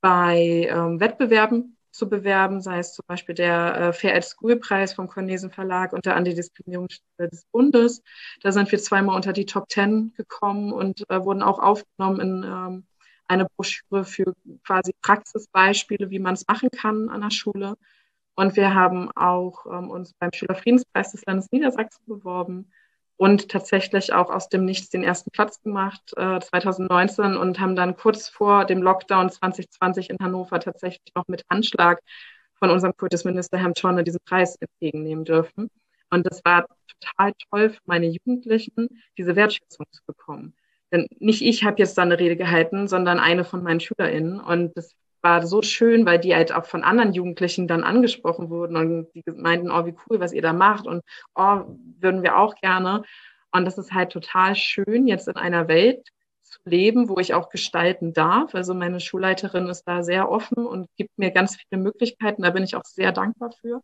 [0.00, 4.92] bei ähm, Wettbewerben zu bewerben, sei es zum Beispiel der äh, Fair Ed School Preis
[4.92, 8.02] vom Cornesen Verlag und der Antidiskriminierungsstelle des Bundes.
[8.42, 12.44] Da sind wir zweimal unter die Top Ten gekommen und äh, wurden auch aufgenommen in
[12.44, 12.86] ähm,
[13.26, 17.76] eine Broschüre für quasi Praxisbeispiele, wie man es machen kann an der Schule.
[18.38, 22.70] Und wir haben auch ähm, uns beim Schülerfriedenspreis des Landes Niedersachsen beworben
[23.16, 27.96] und tatsächlich auch aus dem Nichts den ersten Platz gemacht äh, 2019 und haben dann
[27.96, 31.98] kurz vor dem Lockdown 2020 in Hannover tatsächlich noch mit Anschlag
[32.60, 35.68] von unserem Kultusminister Herrn Schorne diesen Preis entgegennehmen dürfen.
[36.08, 36.68] Und das war
[37.00, 40.54] total toll für meine Jugendlichen, diese Wertschätzung zu bekommen.
[40.92, 44.38] Denn nicht ich habe jetzt da eine Rede gehalten, sondern eine von meinen SchülerInnen.
[44.38, 48.76] Und das war so schön, weil die halt auch von anderen Jugendlichen dann angesprochen wurden
[48.76, 51.02] und die meinten, oh, wie cool, was ihr da macht und
[51.34, 51.62] oh,
[52.00, 53.02] würden wir auch gerne.
[53.50, 56.08] Und das ist halt total schön, jetzt in einer Welt
[56.42, 58.54] zu leben, wo ich auch gestalten darf.
[58.54, 62.42] Also meine Schulleiterin ist da sehr offen und gibt mir ganz viele Möglichkeiten.
[62.42, 63.82] Da bin ich auch sehr dankbar für.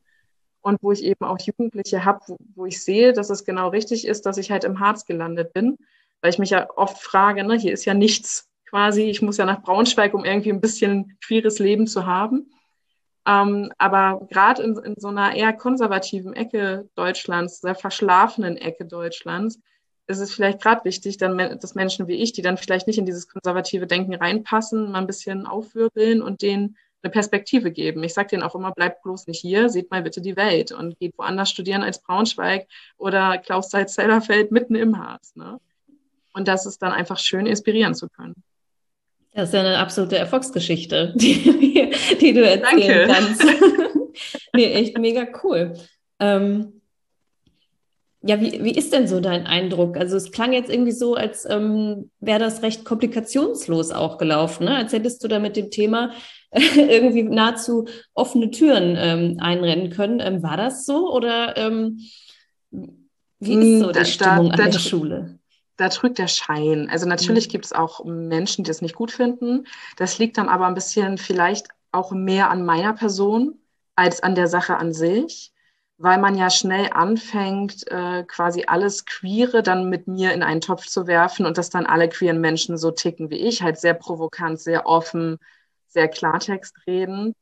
[0.61, 4.07] Und wo ich eben auch Jugendliche habe, wo, wo ich sehe, dass es genau richtig
[4.07, 5.77] ist, dass ich halt im Harz gelandet bin,
[6.23, 9.03] weil ich mich ja oft frage, ne, hier ist ja nichts quasi.
[9.03, 12.51] Ich muss ja nach Braunschweig, um irgendwie ein bisschen queeres Leben zu haben.
[13.25, 19.61] Ähm, aber gerade in, in so einer eher konservativen Ecke Deutschlands, sehr verschlafenen Ecke Deutschlands,
[20.09, 23.07] ist es vielleicht gerade wichtig, dann, dass Menschen wie ich, die dann vielleicht nicht in
[23.07, 28.03] dieses konservative Denken reinpassen, mal ein bisschen aufwirbeln und denen eine Perspektive geben.
[28.03, 30.99] Ich sage denen auch immer, bleibt bloß nicht hier, seht mal bitte die Welt und
[30.99, 35.37] geht woanders studieren als Braunschweig oder Klaus Seitz-Zellerfeld mitten im Harz.
[35.37, 35.61] Ne?
[36.33, 38.35] Und das ist dann einfach schön, inspirieren zu können.
[39.35, 43.13] Das ist ja eine absolute Erfolgsgeschichte, die, die du erzählen Danke.
[43.13, 43.45] kannst.
[44.55, 45.75] nee, echt mega cool.
[46.21, 46.81] Ähm,
[48.27, 49.99] ja, wie, wie ist denn so dein Eindruck?
[49.99, 54.77] Also es klang jetzt irgendwie so, als ähm, wäre das recht komplikationslos auch gelaufen, ne?
[54.77, 56.13] als hättest du da mit dem Thema
[56.53, 60.21] irgendwie nahezu offene Türen ähm, einrennen können.
[60.21, 62.01] Ähm, war das so oder ähm,
[63.41, 65.39] wie ist so hm, die Stimmung an der Schule?
[65.77, 66.89] Da trügt der Schein.
[66.91, 67.53] Also natürlich mhm.
[67.53, 69.67] gibt es auch Menschen, die das nicht gut finden.
[69.97, 73.59] Das liegt dann aber ein bisschen vielleicht auch mehr an meiner Person
[73.97, 75.53] als an der Sache an sich,
[75.99, 80.87] weil man ja schnell anfängt, äh, quasi alles Queere dann mit mir in einen Topf
[80.87, 84.61] zu werfen und dass dann alle queeren Menschen so ticken wie ich, halt sehr provokant,
[84.61, 85.39] sehr offen,
[85.87, 87.35] sehr Klartext reden.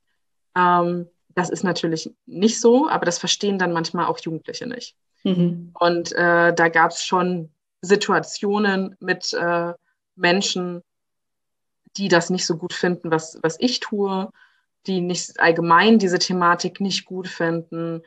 [0.55, 4.95] Ähm, das ist natürlich nicht so, aber das verstehen dann manchmal auch Jugendliche nicht.
[5.25, 5.73] Mhm.
[5.79, 7.51] Und äh, da gab es schon
[7.83, 9.73] Situationen mit äh,
[10.17, 10.83] Menschen,
[11.97, 14.31] die das nicht so gut finden, was, was ich tue,
[14.87, 18.03] die nicht allgemein diese Thematik nicht gut finden.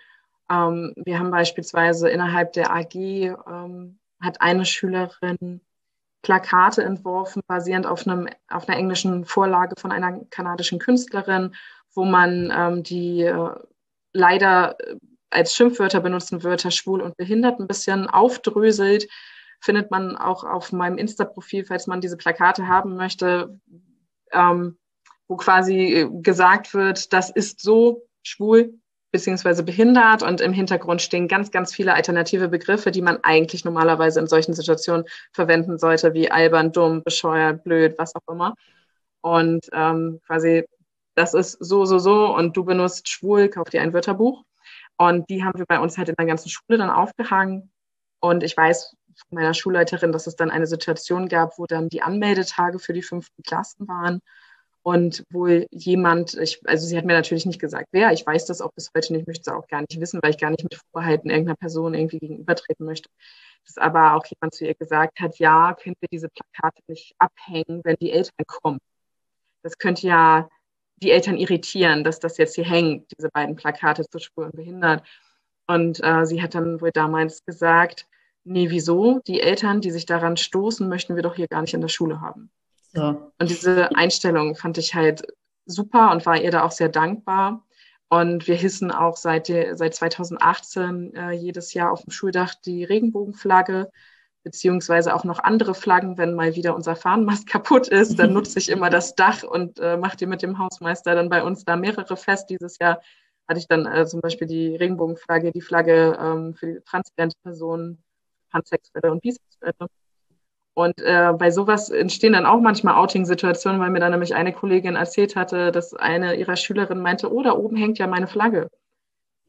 [0.50, 5.62] Ähm, wir haben beispielsweise innerhalb der AG ähm, hat eine Schülerin
[6.22, 11.54] Plakate entworfen, basierend auf, einem, auf einer englischen Vorlage von einer kanadischen Künstlerin,
[11.94, 13.50] wo man ähm, die äh,
[14.12, 14.96] leider äh,
[15.30, 19.08] als Schimpfwörter benutzten Wörter schwul und behindert ein bisschen aufdröselt.
[19.60, 23.60] Findet man auch auf meinem Insta-Profil, falls man diese Plakate haben möchte,
[24.32, 24.78] ähm,
[25.28, 28.80] wo quasi gesagt wird, das ist so schwul
[29.16, 34.20] beziehungsweise behindert und im Hintergrund stehen ganz, ganz viele alternative Begriffe, die man eigentlich normalerweise
[34.20, 38.56] in solchen Situationen verwenden sollte, wie albern, dumm, bescheuert, blöd, was auch immer.
[39.22, 40.66] Und ähm, quasi,
[41.16, 44.44] das ist so, so, so und du benutzt schwul, kauf dir ein Wörterbuch.
[44.98, 47.72] Und die haben wir bei uns halt in der ganzen Schule dann aufgehangen.
[48.20, 48.98] Und ich weiß
[49.30, 53.44] meiner Schulleiterin, dass es dann eine Situation gab, wo dann die Anmeldetage für die fünften
[53.44, 54.22] Klassen waren
[54.86, 58.62] und wohl jemand, ich, also sie hat mir natürlich nicht gesagt, wer, ich weiß das
[58.62, 60.76] auch bis heute nicht, möchte es auch gar nicht wissen, weil ich gar nicht mit
[60.76, 63.10] Vorbehalten irgendeiner Person irgendwie gegenübertreten möchte.
[63.66, 67.82] Dass aber auch jemand zu ihr gesagt hat, ja, können wir diese Plakate nicht abhängen,
[67.84, 68.78] wenn die Eltern kommen.
[69.64, 70.50] Das könnte ja
[70.98, 75.04] die Eltern irritieren, dass das jetzt hier hängt, diese beiden Plakate zu Spuren behindert.
[75.66, 78.06] Und äh, sie hat dann wohl damals gesagt,
[78.46, 79.20] nee, wieso?
[79.28, 82.22] Die Eltern, die sich daran stoßen, möchten wir doch hier gar nicht in der Schule
[82.22, 82.50] haben.
[82.94, 83.18] Ja.
[83.40, 85.28] Und diese Einstellung fand ich halt
[85.66, 87.66] super und war ihr da auch sehr dankbar.
[88.08, 93.90] Und wir hissen auch seit, seit 2018 äh, jedes Jahr auf dem Schuldach die Regenbogenflagge,
[94.44, 96.18] beziehungsweise auch noch andere Flaggen.
[96.18, 99.98] Wenn mal wieder unser Fahnenmast kaputt ist, dann nutze ich immer das Dach und äh,
[99.98, 102.50] mache die mit dem Hausmeister dann bei uns da mehrere fest.
[102.50, 103.02] Dieses Jahr
[103.48, 108.05] hatte ich dann äh, zum Beispiel die Regenbogenflagge, die Flagge ähm, für die transidente Personen,
[108.56, 109.90] Pansexuelle und Bisexuelle.
[110.74, 114.96] Und äh, bei sowas entstehen dann auch manchmal Outing-Situationen, weil mir dann nämlich eine Kollegin
[114.96, 118.70] erzählt hatte, dass eine ihrer Schülerinnen meinte, oh, da oben hängt ja meine Flagge.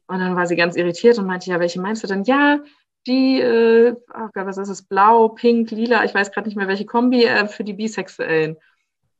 [0.07, 2.23] Und dann war sie ganz irritiert und meinte, ja, welche meinst du denn?
[2.23, 2.59] Ja,
[3.07, 6.69] die, äh, oh Gott, was ist es, blau, pink, lila, ich weiß gerade nicht mehr
[6.69, 8.57] welche Kombi, äh, für die Bisexuellen.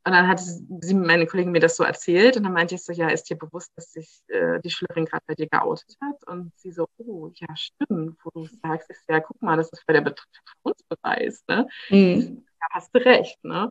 [0.08, 2.94] Und dann hat sie, meine Kollegin mir das so erzählt und dann meinte ich so,
[2.94, 6.24] ja, ist dir bewusst, dass sich äh, die Schülerin gerade bei dir geoutet hat?
[6.26, 9.86] Und sie so, oh, ja, stimmt, wo du sagst, ist ja, guck mal, das ist
[9.86, 11.68] bei der Betreffensbeweis, ne?
[11.90, 12.46] Mhm.
[12.46, 13.70] Ja, hast du recht, ne?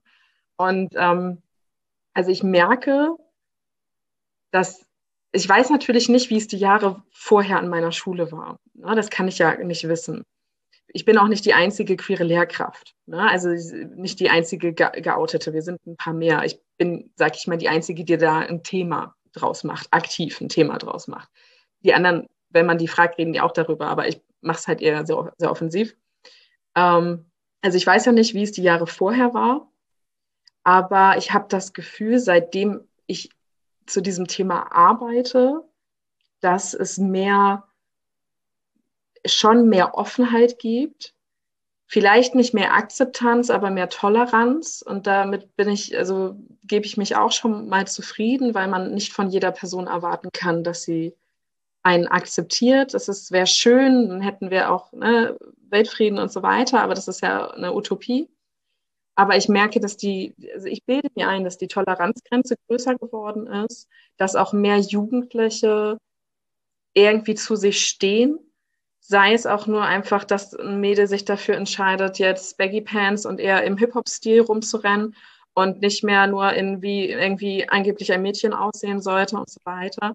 [0.57, 1.41] Und ähm,
[2.13, 3.17] also ich merke,
[4.51, 4.85] dass
[5.33, 8.61] ich weiß natürlich nicht, wie es die Jahre vorher an meiner Schule war.
[8.75, 8.95] Ne?
[8.95, 10.23] Das kann ich ja nicht wissen
[10.97, 12.95] ich bin auch nicht die einzige queere Lehrkraft.
[13.05, 13.21] Ne?
[13.21, 13.51] Also
[13.97, 15.53] nicht die einzige ge geoutete.
[15.53, 16.43] Wir sind ein paar mehr.
[16.45, 20.49] Ich bin, sag ich mal, die einzige, die da ein Thema draus macht, aktiv ein
[20.49, 21.29] Thema draus macht.
[21.81, 24.81] Die anderen, wenn man die fragt, reden die auch darüber, aber ich mache es halt
[24.81, 25.95] eher sehr, sehr offensiv.
[26.75, 27.31] Ähm,
[27.61, 29.71] also ich weiß ja nicht, wie es die Jahre vorher war,
[30.65, 33.29] aber ich habe das Gefühl, seitdem ich
[33.85, 35.63] zu diesem Thema arbeite,
[36.41, 37.65] dass es mehr
[39.29, 41.15] schon mehr Offenheit gibt.
[41.89, 44.83] Vielleicht nicht mehr Akzeptanz, aber mehr Toleranz.
[44.83, 49.13] Und damit bin ich, also gebe ich mich auch schon mal zufrieden, weil man nicht
[49.13, 51.15] von jeder Person erwarten kann, dass sie
[51.83, 52.95] einen akzeptiert.
[52.95, 55.37] Das wäre schön, dann hätten wir auch ne,
[55.71, 58.29] Weltfrieden und so weiter, aber das ist ja eine Utopie.
[59.15, 63.47] Aber ich merke, dass die, also ich bilde mir ein, dass die Toleranzgrenze größer geworden
[63.47, 65.99] ist, dass auch mehr Jugendliche
[66.93, 68.39] irgendwie zu sich stehen
[69.09, 73.39] sei es auch nur einfach, dass ein Mädel sich dafür entscheidet, jetzt Baggy Pants und
[73.39, 75.15] eher im Hip-Hop-Stil rumzurennen
[75.55, 80.15] und nicht mehr nur in wie irgendwie angeblich ein Mädchen aussehen sollte und so weiter.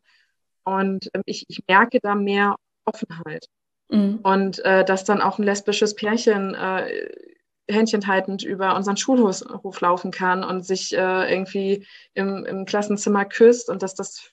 [0.63, 3.47] Und ähm, ich, ich merke da mehr Offenheit.
[3.89, 4.19] Mhm.
[4.23, 7.09] Und äh, dass dann auch ein lesbisches Pärchen äh,
[7.69, 13.83] händchenhaltend über unseren Schulhof laufen kann und sich äh, irgendwie im, im Klassenzimmer küsst und
[13.83, 14.31] dass das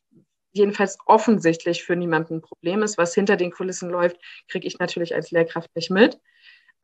[0.58, 2.98] jedenfalls offensichtlich für niemanden ein Problem ist.
[2.98, 4.16] Was hinter den Kulissen läuft,
[4.48, 6.20] kriege ich natürlich als Lehrkraft nicht mit.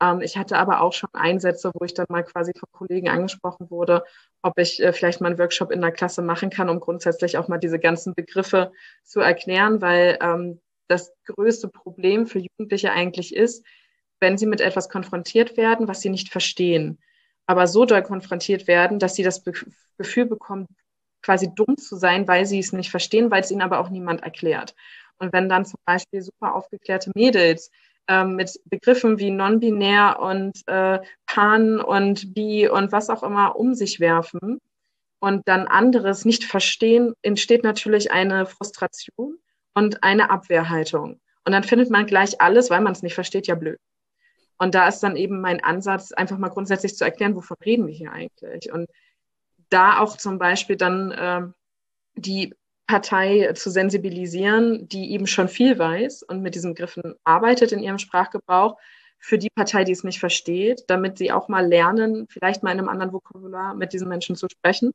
[0.01, 3.69] Ähm, ich hatte aber auch schon Einsätze, wo ich dann mal quasi von Kollegen angesprochen
[3.69, 4.03] wurde,
[4.41, 7.47] ob ich äh, vielleicht mal einen Workshop in der Klasse machen kann, um grundsätzlich auch
[7.47, 8.71] mal diese ganzen Begriffe
[9.03, 13.65] zu erklären, weil ähm, das größte Problem für Jugendliche eigentlich ist,
[14.19, 16.99] wenn sie mit etwas konfrontiert werden, was sie nicht verstehen,
[17.47, 19.53] aber so doll konfrontiert werden, dass sie das Be
[19.97, 20.67] Gefühl bekommen,
[21.25, 24.21] quasi dumm zu sein, weil sie es nicht verstehen, weil es ihnen aber auch niemand
[24.21, 24.75] erklärt.
[25.17, 27.71] Und wenn dann zum Beispiel super aufgeklärte Mädels
[28.07, 33.73] ähm, mit Begriffen wie non-binär und äh, pan und bi und was auch immer um
[33.73, 34.59] sich werfen
[35.19, 39.39] und dann anderes nicht verstehen, entsteht natürlich eine Frustration
[39.73, 41.19] und eine Abwehrhaltung.
[41.45, 43.79] Und dann findet man gleich alles, weil man es nicht versteht, ja blöd.
[44.57, 47.93] Und da ist dann eben mein Ansatz, einfach mal grundsätzlich zu erklären, wovon reden wir
[47.93, 48.71] hier eigentlich.
[48.71, 48.89] Und
[49.75, 51.41] da auch zum Beispiel dann äh,
[52.15, 52.55] die
[52.87, 57.97] Partei zu sensibilisieren, die eben schon viel weiß und mit diesen Griffen arbeitet in ihrem
[57.97, 58.77] Sprachgebrauch,
[59.19, 62.79] für die Partei, die es nicht versteht, damit sie auch mal lernen, vielleicht mal in
[62.79, 64.93] einem anderen Vokabular mit diesen Menschen zu sprechen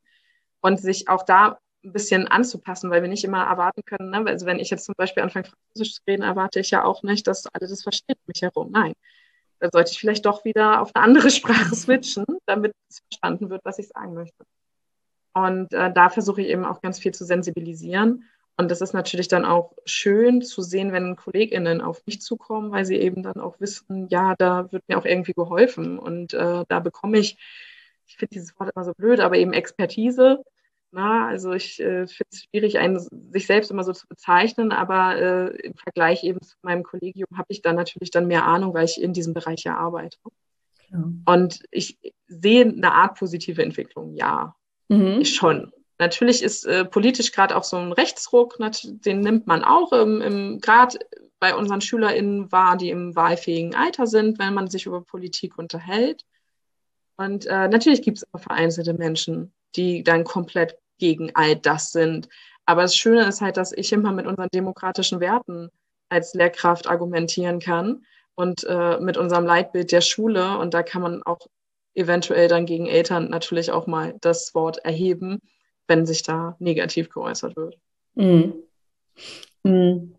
[0.60, 4.24] und sich auch da ein bisschen anzupassen, weil wir nicht immer erwarten können, ne?
[4.26, 7.26] also wenn ich jetzt zum Beispiel anfange, Französisch zu reden, erwarte ich ja auch nicht,
[7.26, 8.70] dass alle das verstehen mich herum.
[8.70, 8.92] Nein.
[9.58, 13.64] Da sollte ich vielleicht doch wieder auf eine andere Sprache switchen, damit es verstanden wird,
[13.64, 14.44] was ich sagen möchte.
[15.32, 18.24] Und äh, da versuche ich eben auch ganz viel zu sensibilisieren.
[18.56, 22.84] Und das ist natürlich dann auch schön zu sehen, wenn KollegInnen auf mich zukommen, weil
[22.84, 25.98] sie eben dann auch wissen, ja, da wird mir auch irgendwie geholfen.
[25.98, 27.38] Und äh, da bekomme ich,
[28.06, 30.42] ich finde dieses Wort immer so blöd, aber eben Expertise
[30.92, 35.16] na, also ich äh, finde es schwierig, einen, sich selbst immer so zu bezeichnen, aber
[35.16, 38.86] äh, im Vergleich eben zu meinem Kollegium habe ich dann natürlich dann mehr Ahnung, weil
[38.86, 40.18] ich in diesem Bereich ja arbeite.
[40.90, 41.04] Ja.
[41.26, 44.56] Und ich sehe eine Art positive Entwicklung, ja,
[44.90, 45.24] mhm.
[45.24, 45.72] schon.
[45.98, 50.60] Natürlich ist äh, politisch gerade auch so ein Rechtsruck, den nimmt man auch im, im
[50.60, 50.98] gerade
[51.38, 56.24] bei unseren SchülerInnen wahr, die im wahlfähigen Alter sind, wenn man sich über Politik unterhält.
[57.16, 62.28] Und äh, natürlich gibt es auch vereinzelte Menschen, die dann komplett gegen all das sind.
[62.66, 65.70] Aber das Schöne ist halt, dass ich immer mit unseren demokratischen Werten
[66.08, 70.58] als Lehrkraft argumentieren kann und äh, mit unserem Leitbild der Schule.
[70.58, 71.40] Und da kann man auch
[71.94, 75.40] eventuell dann gegen Eltern natürlich auch mal das Wort erheben,
[75.86, 77.78] wenn sich da negativ geäußert wird.
[78.14, 78.54] Mhm.
[79.64, 80.14] Mhm.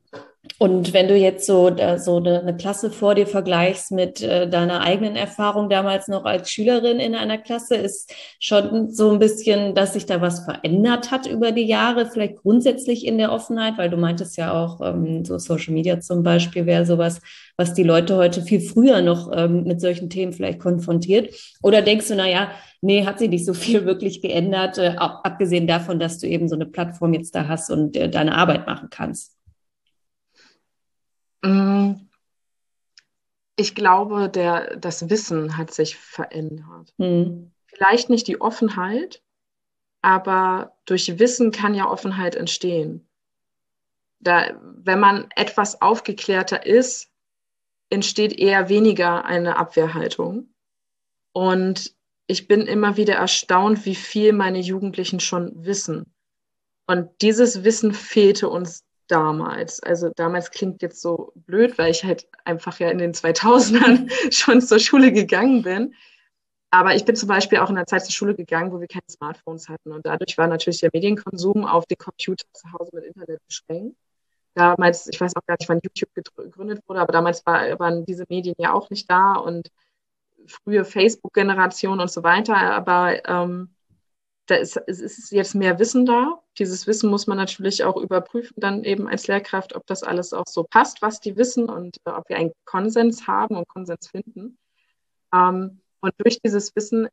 [0.58, 4.82] Und wenn du jetzt so, da, so eine, Klasse vor dir vergleichst mit äh, deiner
[4.82, 9.94] eigenen Erfahrung damals noch als Schülerin in einer Klasse, ist schon so ein bisschen, dass
[9.94, 13.98] sich da was verändert hat über die Jahre, vielleicht grundsätzlich in der Offenheit, weil du
[13.98, 17.22] meintest ja auch, ähm, so Social Media zum Beispiel wäre sowas,
[17.56, 21.36] was die Leute heute viel früher noch ähm, mit solchen Themen vielleicht konfrontiert.
[21.62, 22.50] Oder denkst du, naja,
[22.82, 26.56] nee, hat sich nicht so viel wirklich geändert, äh, abgesehen davon, dass du eben so
[26.56, 29.41] eine Plattform jetzt da hast und äh, deine Arbeit machen kannst?
[33.62, 36.95] Ich glaube, der, das Wissen hat sich verändert.
[36.97, 37.51] Mhm.
[37.68, 39.22] Vielleicht nicht die Offenheit,
[40.01, 43.07] aber durch Wissen kann ja Offenheit entstehen.
[44.20, 47.12] Da, wenn man etwas aufgeklärter ist,
[47.91, 50.55] entsteht eher weniger eine Abwehrhaltung.
[51.32, 51.95] Und
[52.26, 56.16] ich bin immer wieder erstaunt, wie viel meine Jugendlichen schon wissen.
[56.88, 59.82] Und dieses Wissen fehlte uns damals.
[59.82, 64.62] Also damals klingt jetzt so blöd, weil ich halt einfach ja in den 2000ern schon
[64.62, 65.93] zur Schule gegangen bin.
[66.72, 69.03] Aber ich bin zum Beispiel auch in der Zeit zur Schule gegangen, wo wir keine
[69.09, 69.91] Smartphones hatten.
[69.91, 73.97] Und dadurch war natürlich der Medienkonsum auf den Computer zu Hause mit Internet beschränkt.
[74.53, 78.26] Damals, ich weiß auch gar nicht, wann YouTube gegründet wurde, aber damals war, waren diese
[78.30, 79.70] Medien ja auch nicht da und
[80.47, 82.55] frühe Facebook-Generation und so weiter.
[82.55, 83.76] Aber ähm,
[84.52, 86.41] da ist, ist jetzt mehr Wissen da.
[86.60, 90.47] Dieses Wissen muss man natürlich auch überprüfen, dann eben als Lehrkraft, ob das alles auch
[90.47, 94.58] so passt, was die wissen und äh, ob wir einen Konsens haben und Konsens finden.
[95.34, 97.08] Ähm, und durch dieses Wissen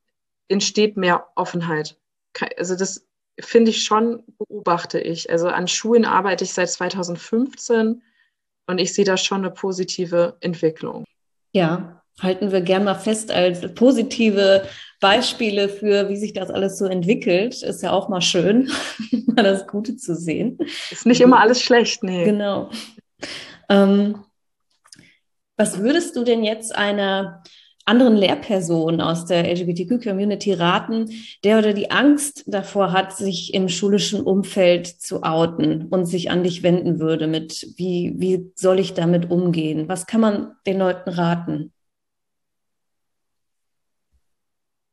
[0.49, 1.97] entsteht mehr Offenheit.
[2.57, 3.07] Also das
[3.39, 5.31] finde ich schon, beobachte ich.
[5.31, 8.03] Also an Schulen arbeite ich seit 2015
[8.67, 11.05] und ich sehe da schon eine positive Entwicklung.
[11.53, 14.65] Ja, halten wir gerne mal fest als positive
[15.01, 17.63] Beispiele für, wie sich das alles so entwickelt.
[17.63, 18.71] Ist ja auch mal schön,
[19.27, 20.59] mal das Gute zu sehen.
[20.91, 22.25] Ist nicht immer alles schlecht, nee.
[22.25, 22.71] Genau.
[23.69, 24.25] Ähm,
[25.57, 27.43] was würdest du denn jetzt einer
[27.89, 31.11] anderen Lehrperson aus der LGBTQ-Community raten,
[31.43, 36.43] der oder die Angst davor hat, sich im schulischen Umfeld zu outen und sich an
[36.43, 39.89] dich wenden würde mit, wie, wie soll ich damit umgehen?
[39.89, 41.73] Was kann man den Leuten raten?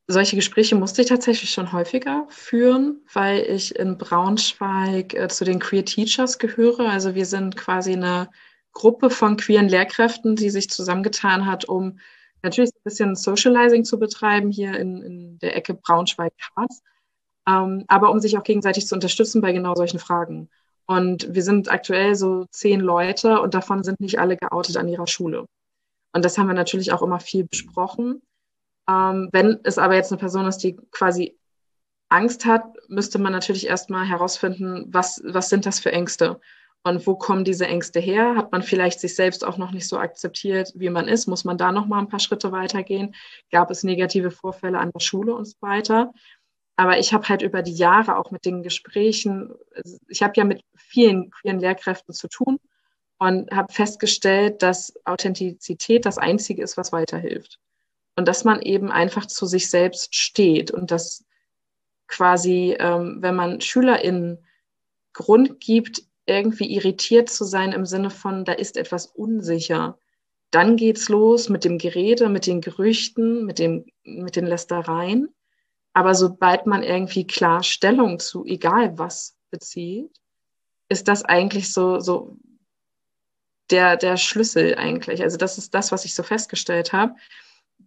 [0.08, 5.60] Solche Gespräche musste ich tatsächlich schon häufiger führen, weil ich in Braunschweig äh, zu den
[5.60, 6.90] Queer Teachers gehöre.
[6.90, 8.30] Also wir sind quasi eine
[8.72, 12.00] Gruppe von queeren Lehrkräften, die sich zusammengetan hat, um
[12.44, 16.82] natürlich ein bisschen Socializing zu betreiben hier in, in der Ecke Braunschweig-Harz,
[17.48, 20.50] ähm, aber um sich auch gegenseitig zu unterstützen bei genau solchen Fragen.
[20.86, 25.08] Und wir sind aktuell so zehn Leute und davon sind nicht alle geoutet an ihrer
[25.08, 25.46] Schule.
[26.14, 28.22] Und das haben wir natürlich auch immer viel besprochen.
[28.88, 31.38] Ähm, wenn es aber jetzt eine Person ist, die quasi
[32.10, 36.40] Angst hat, müsste man natürlich erstmal herausfinden, was, was sind das für Ängste
[36.84, 38.36] und wo kommen diese Ängste her?
[38.36, 41.26] Hat man vielleicht sich selbst auch noch nicht so akzeptiert, wie man ist?
[41.28, 43.16] Muss man da noch mal ein paar Schritte weitergehen?
[43.52, 46.14] Gab es negative Vorfälle an der Schule und so weiter?
[46.76, 49.54] Aber ich habe halt über die Jahre auch mit den Gesprächen,
[50.08, 52.60] ich habe ja mit vielen queeren Lehrkräften zu tun
[53.18, 57.60] und habe festgestellt, dass Authentizität das Einzige ist, was weiterhilft.
[58.16, 61.26] Und dass man eben einfach zu sich selbst steht und dass
[62.08, 64.46] quasi, ähm, wenn man SchülerInnen
[65.14, 69.98] Grund gibt, irgendwie irritiert zu sein im Sinne von, da ist etwas unsicher,
[70.52, 75.34] dann geht's los mit dem Gerede, mit den Gerüchten, mit, dem, mit den Lästereien.
[75.94, 80.12] Aber sobald man irgendwie klar Stellung zu egal was bezieht,
[80.90, 82.38] ist das eigentlich so, so
[83.72, 85.22] der, der Schlüssel eigentlich.
[85.24, 87.16] Also das ist das, was ich so festgestellt habe.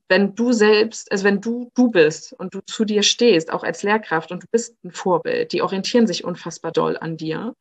[0.09, 3.83] Wenn du selbst, also wenn du du bist und du zu dir stehst, auch als
[3.83, 7.55] Lehrkraft und du bist ein Vorbild, die orientieren sich unfassbar doll an dir,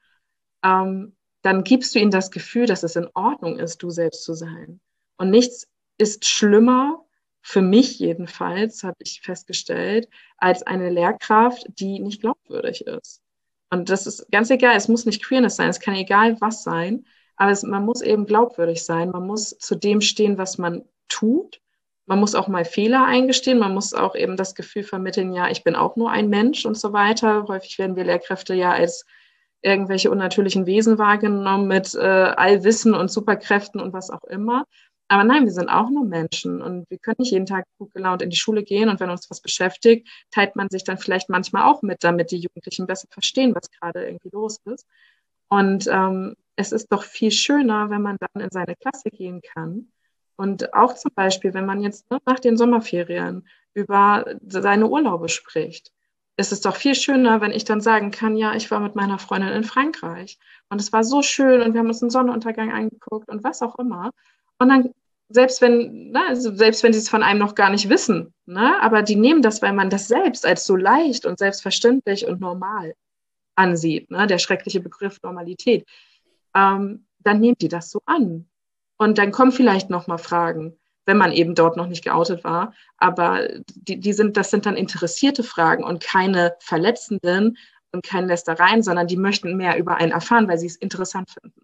[0.64, 4.34] ähm, dann gibst du ihnen das Gefühl, dass es in Ordnung ist, du selbst zu
[4.34, 4.80] sein.
[5.18, 5.68] Und nichts
[5.98, 7.06] ist schlimmer,
[7.42, 13.22] für mich jedenfalls, habe ich festgestellt, als eine Lehrkraft, die nicht glaubwürdig ist.
[13.70, 17.06] Und das ist ganz egal, es muss nicht Queerness sein, es kann egal was sein,
[17.38, 21.62] aber es, man muss eben glaubwürdig sein, man muss zu dem stehen, was man tut.
[22.08, 25.64] Man muss auch mal Fehler eingestehen, man muss auch eben das Gefühl vermitteln, ja, ich
[25.64, 27.46] bin auch nur ein Mensch und so weiter.
[27.48, 29.06] Häufig werden wir Lehrkräfte ja als
[29.62, 34.66] irgendwelche unnatürlichen Wesen wahrgenommen mit äh, Allwissen und Superkräften und was auch immer.
[35.10, 38.22] Aber nein, wir sind auch nur Menschen und wir können nicht jeden Tag gut gelaunt
[38.22, 41.64] in die Schule gehen und wenn uns was beschäftigt, teilt man sich dann vielleicht manchmal
[41.64, 44.86] auch mit, damit die Jugendlichen besser verstehen, was gerade irgendwie los ist.
[45.50, 49.92] Und ähm, es ist doch viel schöner, wenn man dann in seine Klasse gehen kann.
[50.38, 55.92] Und auch zum Beispiel, wenn man jetzt ne, nach den Sommerferien über seine Urlaube spricht,
[56.38, 59.18] ist es doch viel schöner, wenn ich dann sagen kann, ja, ich war mit meiner
[59.18, 60.38] Freundin in Frankreich
[60.70, 63.78] und es war so schön und wir haben uns einen Sonnenuntergang angeguckt und was auch
[63.80, 64.12] immer.
[64.60, 64.92] Und dann,
[65.30, 68.80] selbst wenn, ne, also selbst wenn sie es von einem noch gar nicht wissen, ne,
[68.82, 72.94] aber die nehmen das, weil man das selbst als so leicht und selbstverständlich und normal
[73.56, 75.88] ansieht, ne, der schreckliche Begriff Normalität,
[76.56, 78.48] ähm, dann nehmen die das so an.
[78.98, 82.74] Und dann kommen vielleicht noch mal Fragen, wenn man eben dort noch nicht geoutet war.
[82.98, 87.58] Aber die, die sind, das sind dann interessierte Fragen und keine verletzenden
[87.92, 91.62] und keine Lästereien, sondern die möchten mehr über einen erfahren, weil sie es interessant finden.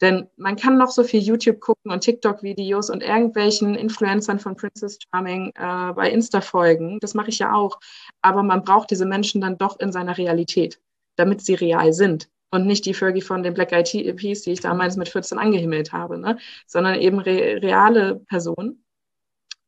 [0.00, 4.98] Denn man kann noch so viel YouTube gucken und TikTok-Videos und irgendwelchen Influencern von Princess
[5.10, 7.00] Charming äh, bei Insta folgen.
[7.00, 7.80] Das mache ich ja auch.
[8.22, 10.80] Aber man braucht diese Menschen dann doch in seiner Realität,
[11.16, 12.28] damit sie real sind.
[12.50, 15.92] Und nicht die Fergie von den Black Eyed Peas, die ich damals mit 14 angehimmelt
[15.92, 16.38] habe, ne?
[16.66, 18.84] sondern eben re reale Personen.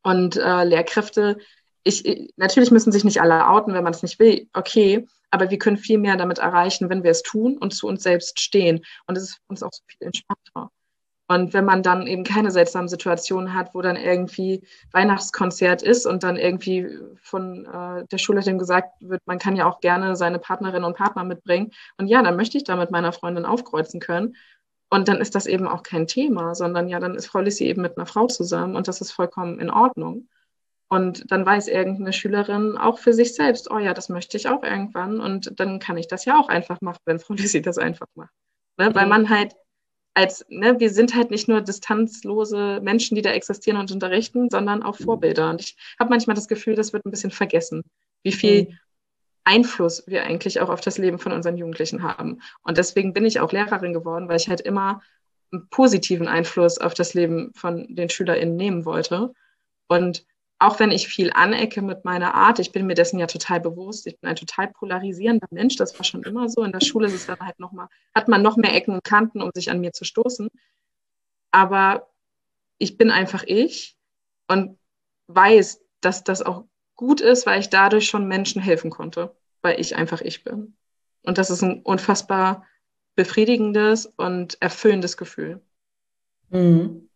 [0.03, 1.37] Und äh, Lehrkräfte,
[1.85, 5.59] ich, natürlich müssen sich nicht alle outen, wenn man es nicht will, okay, aber wir
[5.59, 8.85] können viel mehr damit erreichen, wenn wir es tun und zu uns selbst stehen.
[9.07, 10.70] Und es ist uns auch so viel entspannter.
[11.31, 16.24] Und wenn man dann eben keine seltsamen Situationen hat, wo dann irgendwie Weihnachtskonzert ist und
[16.24, 16.89] dann irgendwie
[17.22, 21.22] von äh, der Schulleitung gesagt wird, man kann ja auch gerne seine Partnerinnen und Partner
[21.22, 21.70] mitbringen.
[21.99, 24.35] Und ja, dann möchte ich da mit meiner Freundin aufkreuzen können.
[24.89, 27.83] Und dann ist das eben auch kein Thema, sondern ja, dann ist Frau Lissi eben
[27.83, 30.26] mit einer Frau zusammen und das ist vollkommen in Ordnung.
[30.89, 34.64] Und dann weiß irgendeine Schülerin auch für sich selbst, oh ja, das möchte ich auch
[34.64, 35.20] irgendwann.
[35.20, 38.33] Und dann kann ich das ja auch einfach machen, wenn Frau Lissi das einfach macht.
[38.78, 38.91] Ne?
[38.91, 38.95] Mhm.
[38.97, 39.55] Weil man halt
[40.14, 44.82] als, ne, wir sind halt nicht nur distanzlose Menschen, die da existieren und unterrichten, sondern
[44.82, 45.50] auch Vorbilder.
[45.50, 47.84] Und ich habe manchmal das Gefühl, das wird ein bisschen vergessen,
[48.22, 48.78] wie viel mhm.
[49.44, 52.42] Einfluss wir eigentlich auch auf das Leben von unseren Jugendlichen haben.
[52.62, 55.00] Und deswegen bin ich auch Lehrerin geworden, weil ich halt immer
[55.52, 59.32] einen positiven Einfluss auf das Leben von den SchülerInnen nehmen wollte.
[59.88, 60.24] Und
[60.61, 64.06] auch wenn ich viel anecke mit meiner Art, ich bin mir dessen ja total bewusst,
[64.06, 66.62] ich bin ein total polarisierender Mensch, das war schon immer so.
[66.62, 69.02] In der Schule ist es dann halt noch mal, hat man noch mehr Ecken und
[69.02, 70.50] Kanten, um sich an mir zu stoßen.
[71.50, 72.11] Aber
[72.76, 73.96] ich bin einfach ich
[74.48, 74.78] und
[75.28, 79.96] weiß, dass das auch gut ist, weil ich dadurch schon Menschen helfen konnte, weil ich
[79.96, 80.76] einfach ich bin.
[81.22, 82.66] Und das ist ein unfassbar
[83.16, 85.62] befriedigendes und erfüllendes Gefühl.
[86.50, 87.08] Mhm.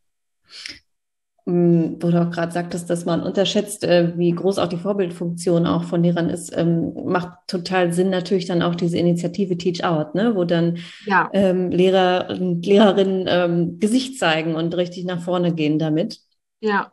[1.47, 5.67] Mm, wo du auch gerade sagtest, dass man unterschätzt, äh, wie groß auch die Vorbildfunktion
[5.67, 10.15] auch von Lehrern ist, ähm, macht total Sinn natürlich dann auch diese Initiative Teach Out,
[10.15, 10.35] ne?
[10.37, 11.29] wo dann ja.
[11.35, 16.19] ähm, Lehrer und Lehrerinnen ähm, Gesicht zeigen und richtig nach vorne gehen damit.
[16.61, 16.93] Ja.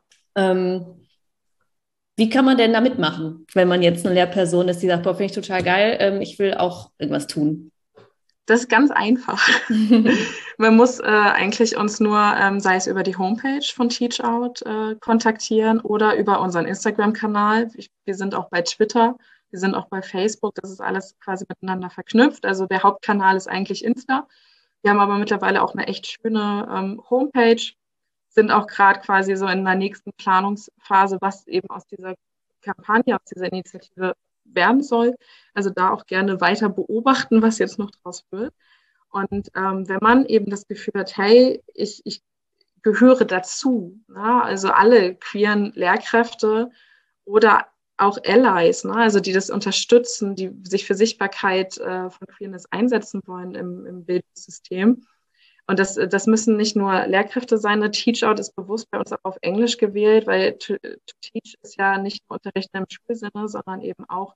[2.18, 5.14] Wie kann man denn da mitmachen, wenn man jetzt eine Lehrperson ist, die sagt, boah,
[5.14, 7.71] finde ich total geil, ich will auch irgendwas tun?
[8.52, 9.48] Das ist ganz einfach.
[10.58, 14.96] Man muss äh, eigentlich uns nur, ähm, sei es über die Homepage von TeachOut, äh,
[14.96, 17.72] kontaktieren oder über unseren Instagram-Kanal.
[18.04, 19.16] Wir sind auch bei Twitter,
[19.52, 20.54] wir sind auch bei Facebook.
[20.56, 22.46] Das ist alles quasi miteinander verknüpft.
[22.46, 24.28] Also der Hauptkanal ist eigentlich Insta.
[24.82, 27.72] Wir haben aber mittlerweile auch eine echt schöne ähm, Homepage,
[28.28, 32.16] sind auch gerade quasi so in der nächsten Planungsphase, was eben aus dieser
[32.62, 34.14] Kampagne, aus dieser Initiative
[34.46, 35.16] werden soll.
[35.54, 38.54] Also da auch gerne weiter beobachten, was jetzt noch draus wird.
[39.10, 42.24] Und ähm, wenn man eben das Gefühl hat, hey, ich, ich
[42.82, 44.44] gehöre dazu, ne?
[44.44, 46.70] also alle queeren Lehrkräfte
[47.26, 47.68] oder
[47.98, 48.96] auch Allies, ne?
[48.96, 54.06] also die das unterstützen, die sich für Sichtbarkeit äh, von Queerness einsetzen wollen im, im
[54.06, 55.06] Bildungssystem.
[55.72, 57.80] Und das, das müssen nicht nur Lehrkräfte sein.
[57.80, 61.78] Der Teach-Out ist bewusst bei uns auch auf Englisch gewählt, weil to, to Teach ist
[61.78, 64.36] ja nicht nur Unterrichten im Schulsinne, sondern eben auch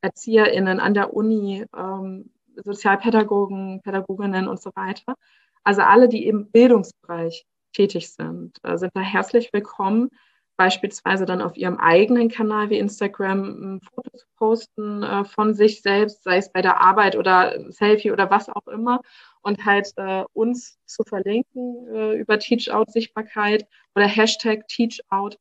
[0.00, 2.32] ErzieherInnen an der Uni, ähm,
[2.64, 5.14] Sozialpädagogen, Pädagoginnen und so weiter.
[5.62, 10.10] Also alle, die im Bildungsbereich tätig sind, äh, sind da herzlich willkommen,
[10.56, 15.80] beispielsweise dann auf ihrem eigenen Kanal wie Instagram ein Foto zu posten äh, von sich
[15.80, 19.00] selbst, sei es bei der Arbeit oder Selfie oder was auch immer
[19.42, 25.38] und halt äh, uns zu verlinken äh, über Teach-Out-Sichtbarkeit oder Hashtag Teach-Out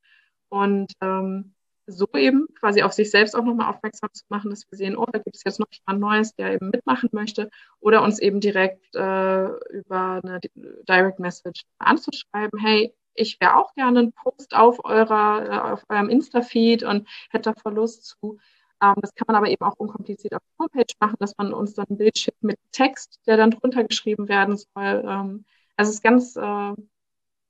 [0.50, 1.54] und ähm,
[1.88, 5.06] so eben quasi auf sich selbst auch nochmal aufmerksam zu machen, dass wir sehen, oh,
[5.12, 7.50] da gibt es jetzt noch jemand Neues, der eben mitmachen möchte
[7.80, 10.40] oder uns eben direkt äh, über eine
[10.88, 16.10] Direct Message anzuschreiben, hey, ich wäre auch gerne ein Post auf eurer, äh, auf eurem
[16.10, 18.40] Insta-Feed und hätte da voll Lust zu.
[18.82, 21.76] Ähm, das kann man aber eben auch unkompliziert auf der Homepage machen, dass man uns
[21.76, 25.04] dann ein Bild schickt mit Text, der dann drunter geschrieben werden soll.
[25.08, 25.46] Ähm,
[25.78, 26.74] also es ist ganz äh,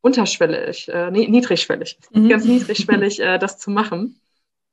[0.01, 2.29] unterschwellig, äh, niedrigschwellig, mhm.
[2.29, 4.19] ganz niedrigschwellig, äh, das zu machen.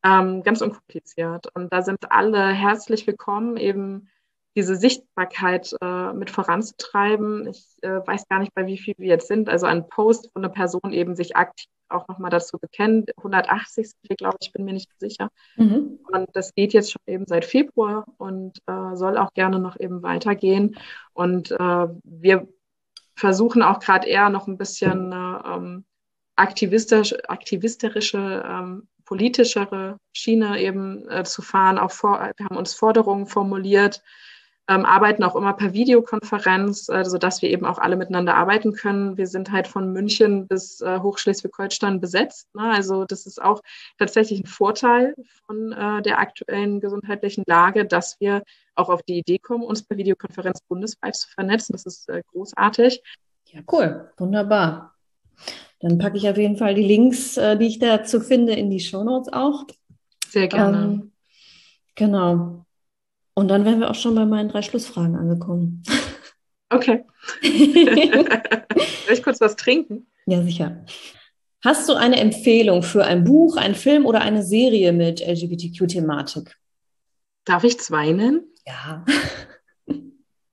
[0.05, 1.49] Ähm, ganz unkompliziert.
[1.55, 4.09] Und da sind alle herzlich willkommen, eben
[4.57, 7.49] diese Sichtbarkeit äh, mit voranzutreiben.
[7.49, 9.49] Ich äh, weiß gar nicht, bei wie viel wir jetzt sind.
[9.49, 13.11] Also ein Post von einer Person eben sich aktiv auch nochmal dazu bekennt.
[13.17, 15.31] 180 sind wir, glaube ich, bin mir nicht sicher.
[15.57, 15.99] Mhm.
[16.11, 20.03] Und das geht jetzt schon eben seit Februar und äh, soll auch gerne noch eben
[20.03, 20.77] weitergehen.
[21.13, 22.49] Und äh, wir
[23.15, 25.85] versuchen auch gerade eher noch ein bisschen äh, ähm,
[26.37, 31.79] aktivistisch, aktivisterische ähm, politischere Schiene eben äh, zu fahren.
[31.79, 34.03] Auch vor, wir haben uns Forderungen formuliert,
[34.69, 39.17] ähm, arbeiten auch immer per Videokonferenz, äh, sodass wir eben auch alle miteinander arbeiten können.
[39.17, 42.55] Wir sind halt von München bis äh, Hochschleswig-Holstein besetzt.
[42.55, 42.71] Ne?
[42.71, 43.63] Also das ist auch
[43.99, 45.15] tatsächlich ein Vorteil
[45.47, 48.43] von äh, der aktuellen gesundheitlichen Lage, dass wir
[48.75, 51.73] auch auf die Idee kommen, uns per Videokonferenz bundesweit zu vernetzen.
[51.73, 53.03] Das ist äh, großartig.
[53.47, 54.11] Ja, cool.
[54.19, 54.95] Wunderbar.
[55.81, 58.81] Dann packe ich auf jeden Fall die Links, äh, die ich dazu finde, in die
[58.81, 59.65] Shownotes auch.
[60.29, 60.79] Sehr gerne.
[60.79, 61.13] Ähm,
[61.95, 62.67] genau.
[63.39, 65.85] Und dann wären wir auch schon bei meinen drei Schlussfragen angekommen.
[66.71, 67.05] Okay.
[67.41, 70.09] Soll ich kurz was trinken?
[70.27, 70.85] Ja, sicher.
[71.65, 76.57] Hast du eine Empfehlung für ein Buch, einen Film oder eine Serie mit LGBTQ-Thematik?
[77.45, 78.43] Darf ich zwei nennen?
[78.67, 79.05] Ja.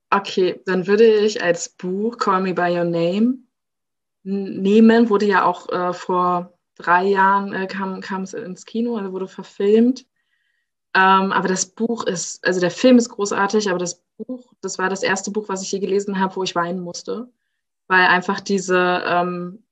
[0.08, 3.38] Okay, dann würde ich als Buch Call Me By Your Name
[4.22, 9.10] nehmen, wurde ja auch äh, vor drei Jahren äh, kam, kam es ins Kino, also
[9.10, 10.06] wurde verfilmt.
[10.96, 14.88] Ähm, aber das Buch ist, also der Film ist großartig, aber das Buch, das war
[14.88, 17.30] das erste Buch, was ich je gelesen habe, wo ich weinen musste,
[17.86, 19.62] weil einfach diese ähm,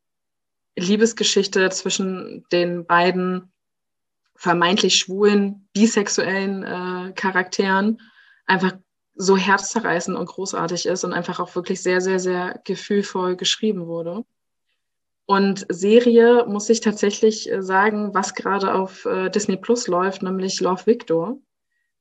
[0.77, 3.51] Liebesgeschichte zwischen den beiden
[4.37, 8.03] vermeintlich schwulen, bisexuellen äh, Charakteren
[8.45, 8.75] einfach
[9.15, 14.27] so herzzerreißend und großartig ist und einfach auch wirklich sehr, sehr, sehr gefühlvoll geschrieben wurde.
[15.27, 20.61] Und Serie muss ich tatsächlich äh, sagen, was gerade auf äh, Disney Plus läuft, nämlich
[20.61, 21.39] Love Victor.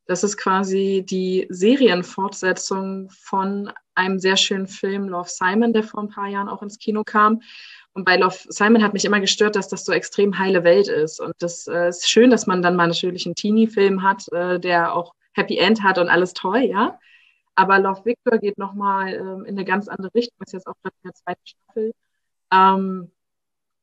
[0.05, 6.09] Das ist quasi die Serienfortsetzung von einem sehr schönen Film Love Simon, der vor ein
[6.09, 7.41] paar Jahren auch ins Kino kam.
[7.93, 11.21] Und bei Love Simon hat mich immer gestört, dass das so extrem heile Welt ist.
[11.21, 14.93] Und das äh, ist schön, dass man dann mal natürlich einen Teenie-Film hat, äh, der
[14.93, 16.99] auch Happy End hat und alles toll, ja.
[17.55, 20.35] Aber Love Victor geht nochmal ähm, in eine ganz andere Richtung.
[20.43, 21.93] Ist jetzt auch gerade in der zweiten Staffel
[22.53, 23.11] ähm,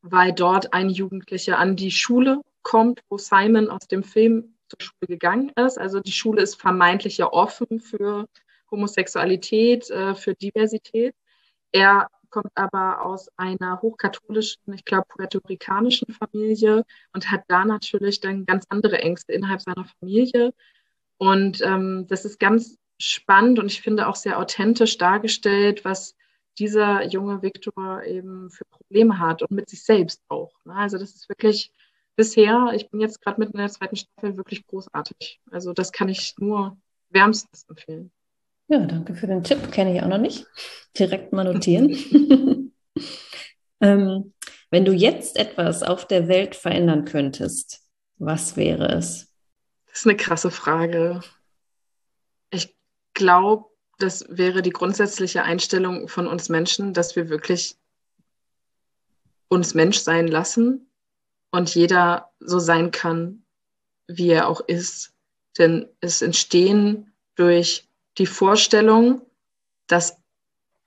[0.03, 5.09] weil dort ein Jugendlicher an die Schule kommt, wo Simon aus dem Film zur Schule
[5.09, 5.79] gegangen ist.
[5.79, 8.27] Also die Schule ist vermeintlich ja offen für
[8.71, 11.15] Homosexualität, äh, für Diversität.
[11.73, 18.47] Er kommt aber aus einer hochkatholischen, ich glaube, puerto-ricanischen Familie und hat da natürlich dann
[18.47, 20.55] ganz andere Ängste innerhalb seiner Familie.
[21.19, 26.15] Und ähm, das ist ganz spannend und ich finde auch sehr authentisch dargestellt, was
[26.59, 30.53] dieser junge Viktor eben für Probleme hat und mit sich selbst auch.
[30.65, 30.75] Ne?
[30.75, 31.73] Also das ist wirklich
[32.17, 35.41] bisher, ich bin jetzt gerade mitten in der zweiten Staffel, wirklich großartig.
[35.51, 36.77] Also das kann ich nur
[37.09, 38.11] wärmstens empfehlen.
[38.69, 39.73] Ja, danke für den Tipp.
[39.73, 40.47] Kenne ich auch noch nicht.
[40.99, 41.91] Direkt mal notieren.
[43.81, 44.33] ähm,
[44.71, 47.83] wenn du jetzt etwas auf der Welt verändern könntest,
[48.19, 49.35] was wäre es?
[49.87, 51.21] Das ist eine krasse Frage.
[52.51, 52.77] Ich
[53.15, 53.70] glaube,
[54.03, 57.77] das wäre die grundsätzliche Einstellung von uns Menschen, dass wir wirklich
[59.49, 60.91] uns Mensch sein lassen
[61.51, 63.45] und jeder so sein kann,
[64.07, 65.13] wie er auch ist.
[65.59, 67.89] Denn es entstehen durch
[68.19, 69.23] die Vorstellung,
[69.87, 70.17] dass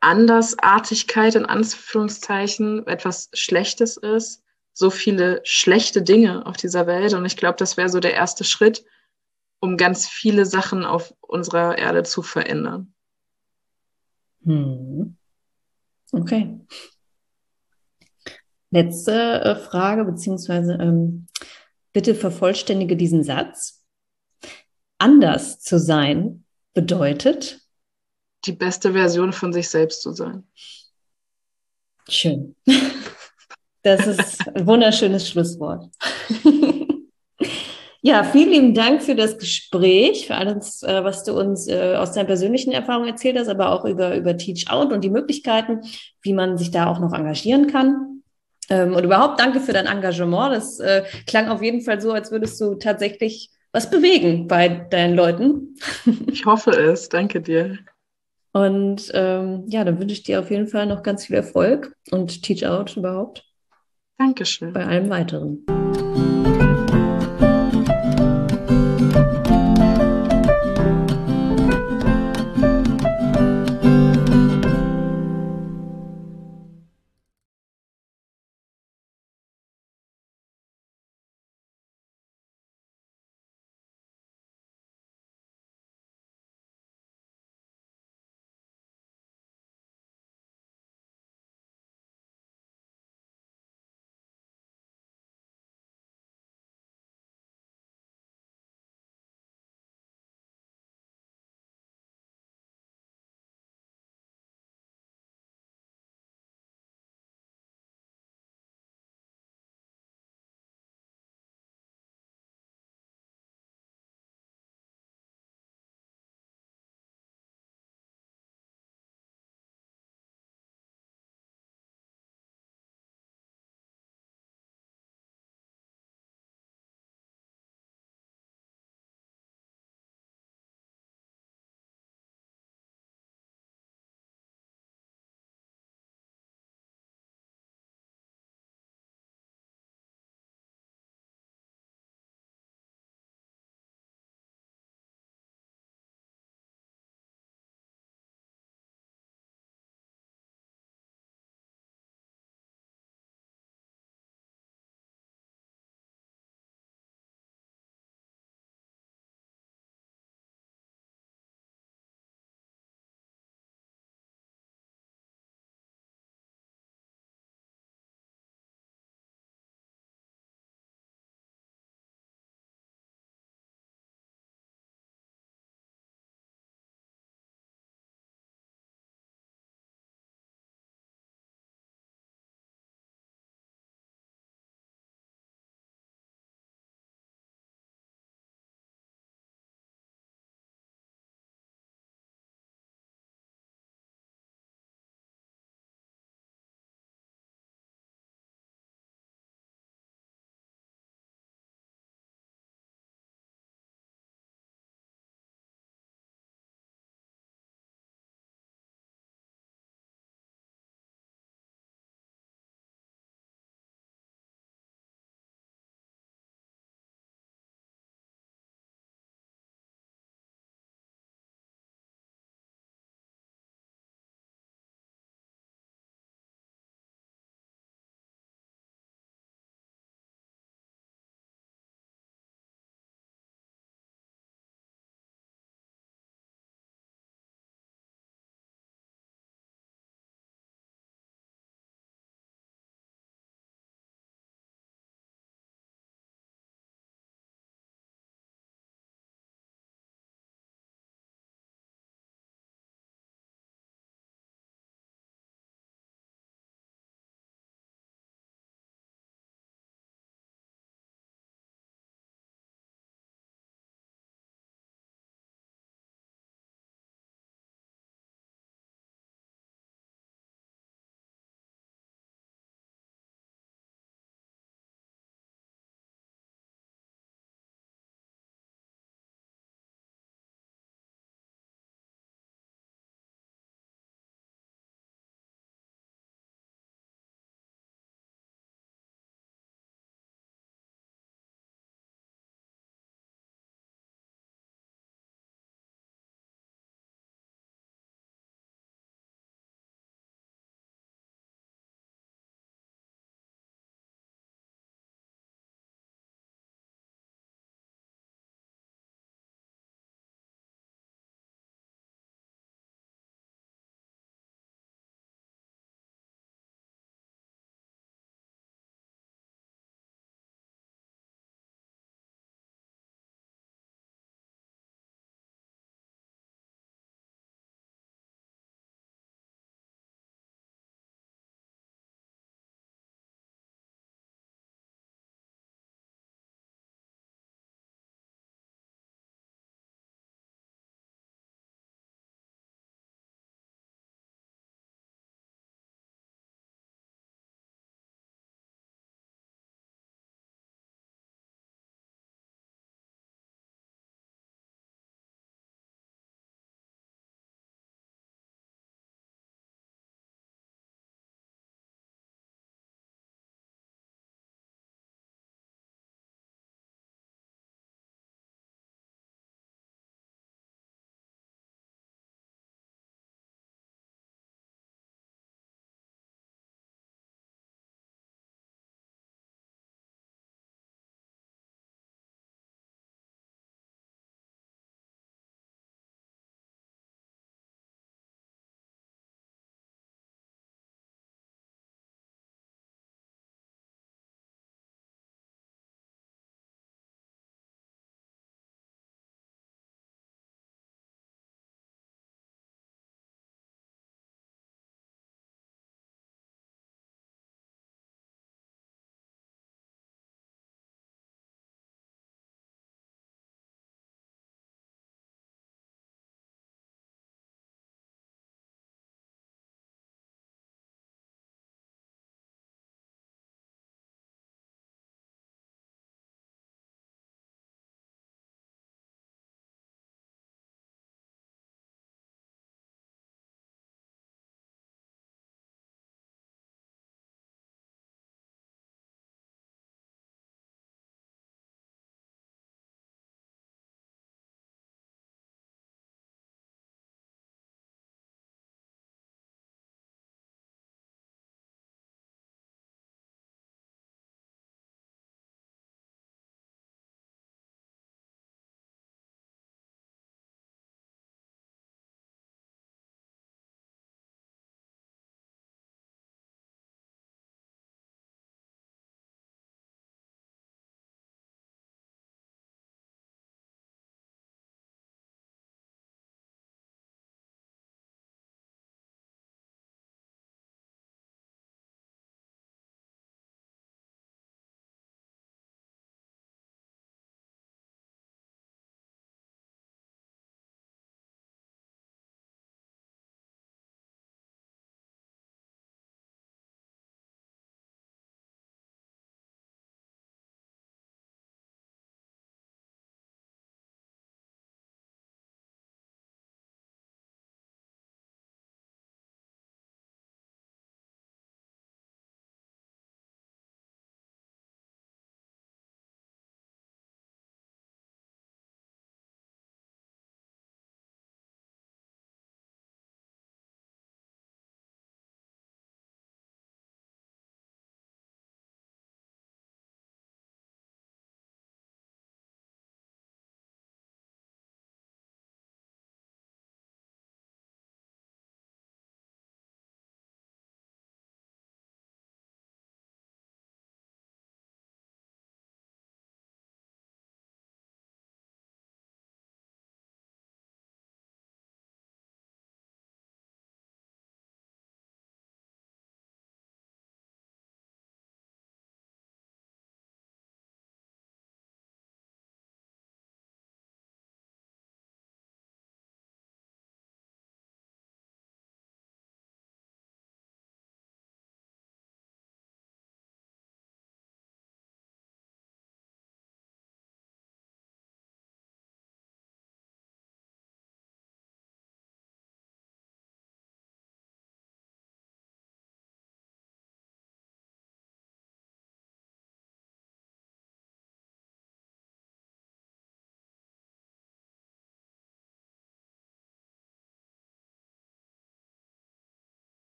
[0.00, 4.42] Andersartigkeit in Anführungszeichen etwas Schlechtes ist,
[4.72, 7.14] so viele schlechte Dinge auf dieser Welt.
[7.14, 8.84] Und ich glaube, das wäre so der erste Schritt,
[9.60, 12.94] um ganz viele Sachen auf unserer Erde zu verändern.
[14.44, 15.16] Hm.
[16.12, 16.60] Okay.
[18.70, 21.26] Letzte äh, Frage, beziehungsweise ähm,
[21.92, 23.84] bitte vervollständige diesen Satz.
[24.98, 27.60] Anders zu sein bedeutet.
[28.44, 30.44] die beste Version von sich selbst zu sein.
[32.08, 32.56] Schön.
[33.84, 35.90] Das ist ein wunderschönes Schlusswort.
[38.04, 42.12] Ja, vielen lieben Dank für das Gespräch, für alles, äh, was du uns äh, aus
[42.12, 45.82] deiner persönlichen Erfahrung erzählt hast, aber auch über, über Teach Out und die Möglichkeiten,
[46.20, 48.22] wie man sich da auch noch engagieren kann.
[48.68, 50.52] Ähm, und überhaupt danke für dein Engagement.
[50.52, 55.14] Das äh, klang auf jeden Fall so, als würdest du tatsächlich was bewegen bei deinen
[55.14, 55.76] Leuten.
[56.26, 57.08] Ich hoffe es.
[57.08, 57.78] Danke dir.
[58.52, 62.42] Und ähm, ja, dann wünsche ich dir auf jeden Fall noch ganz viel Erfolg und
[62.42, 63.44] Teach Out überhaupt.
[64.18, 64.72] Dankeschön.
[64.72, 65.64] Bei allem weiteren.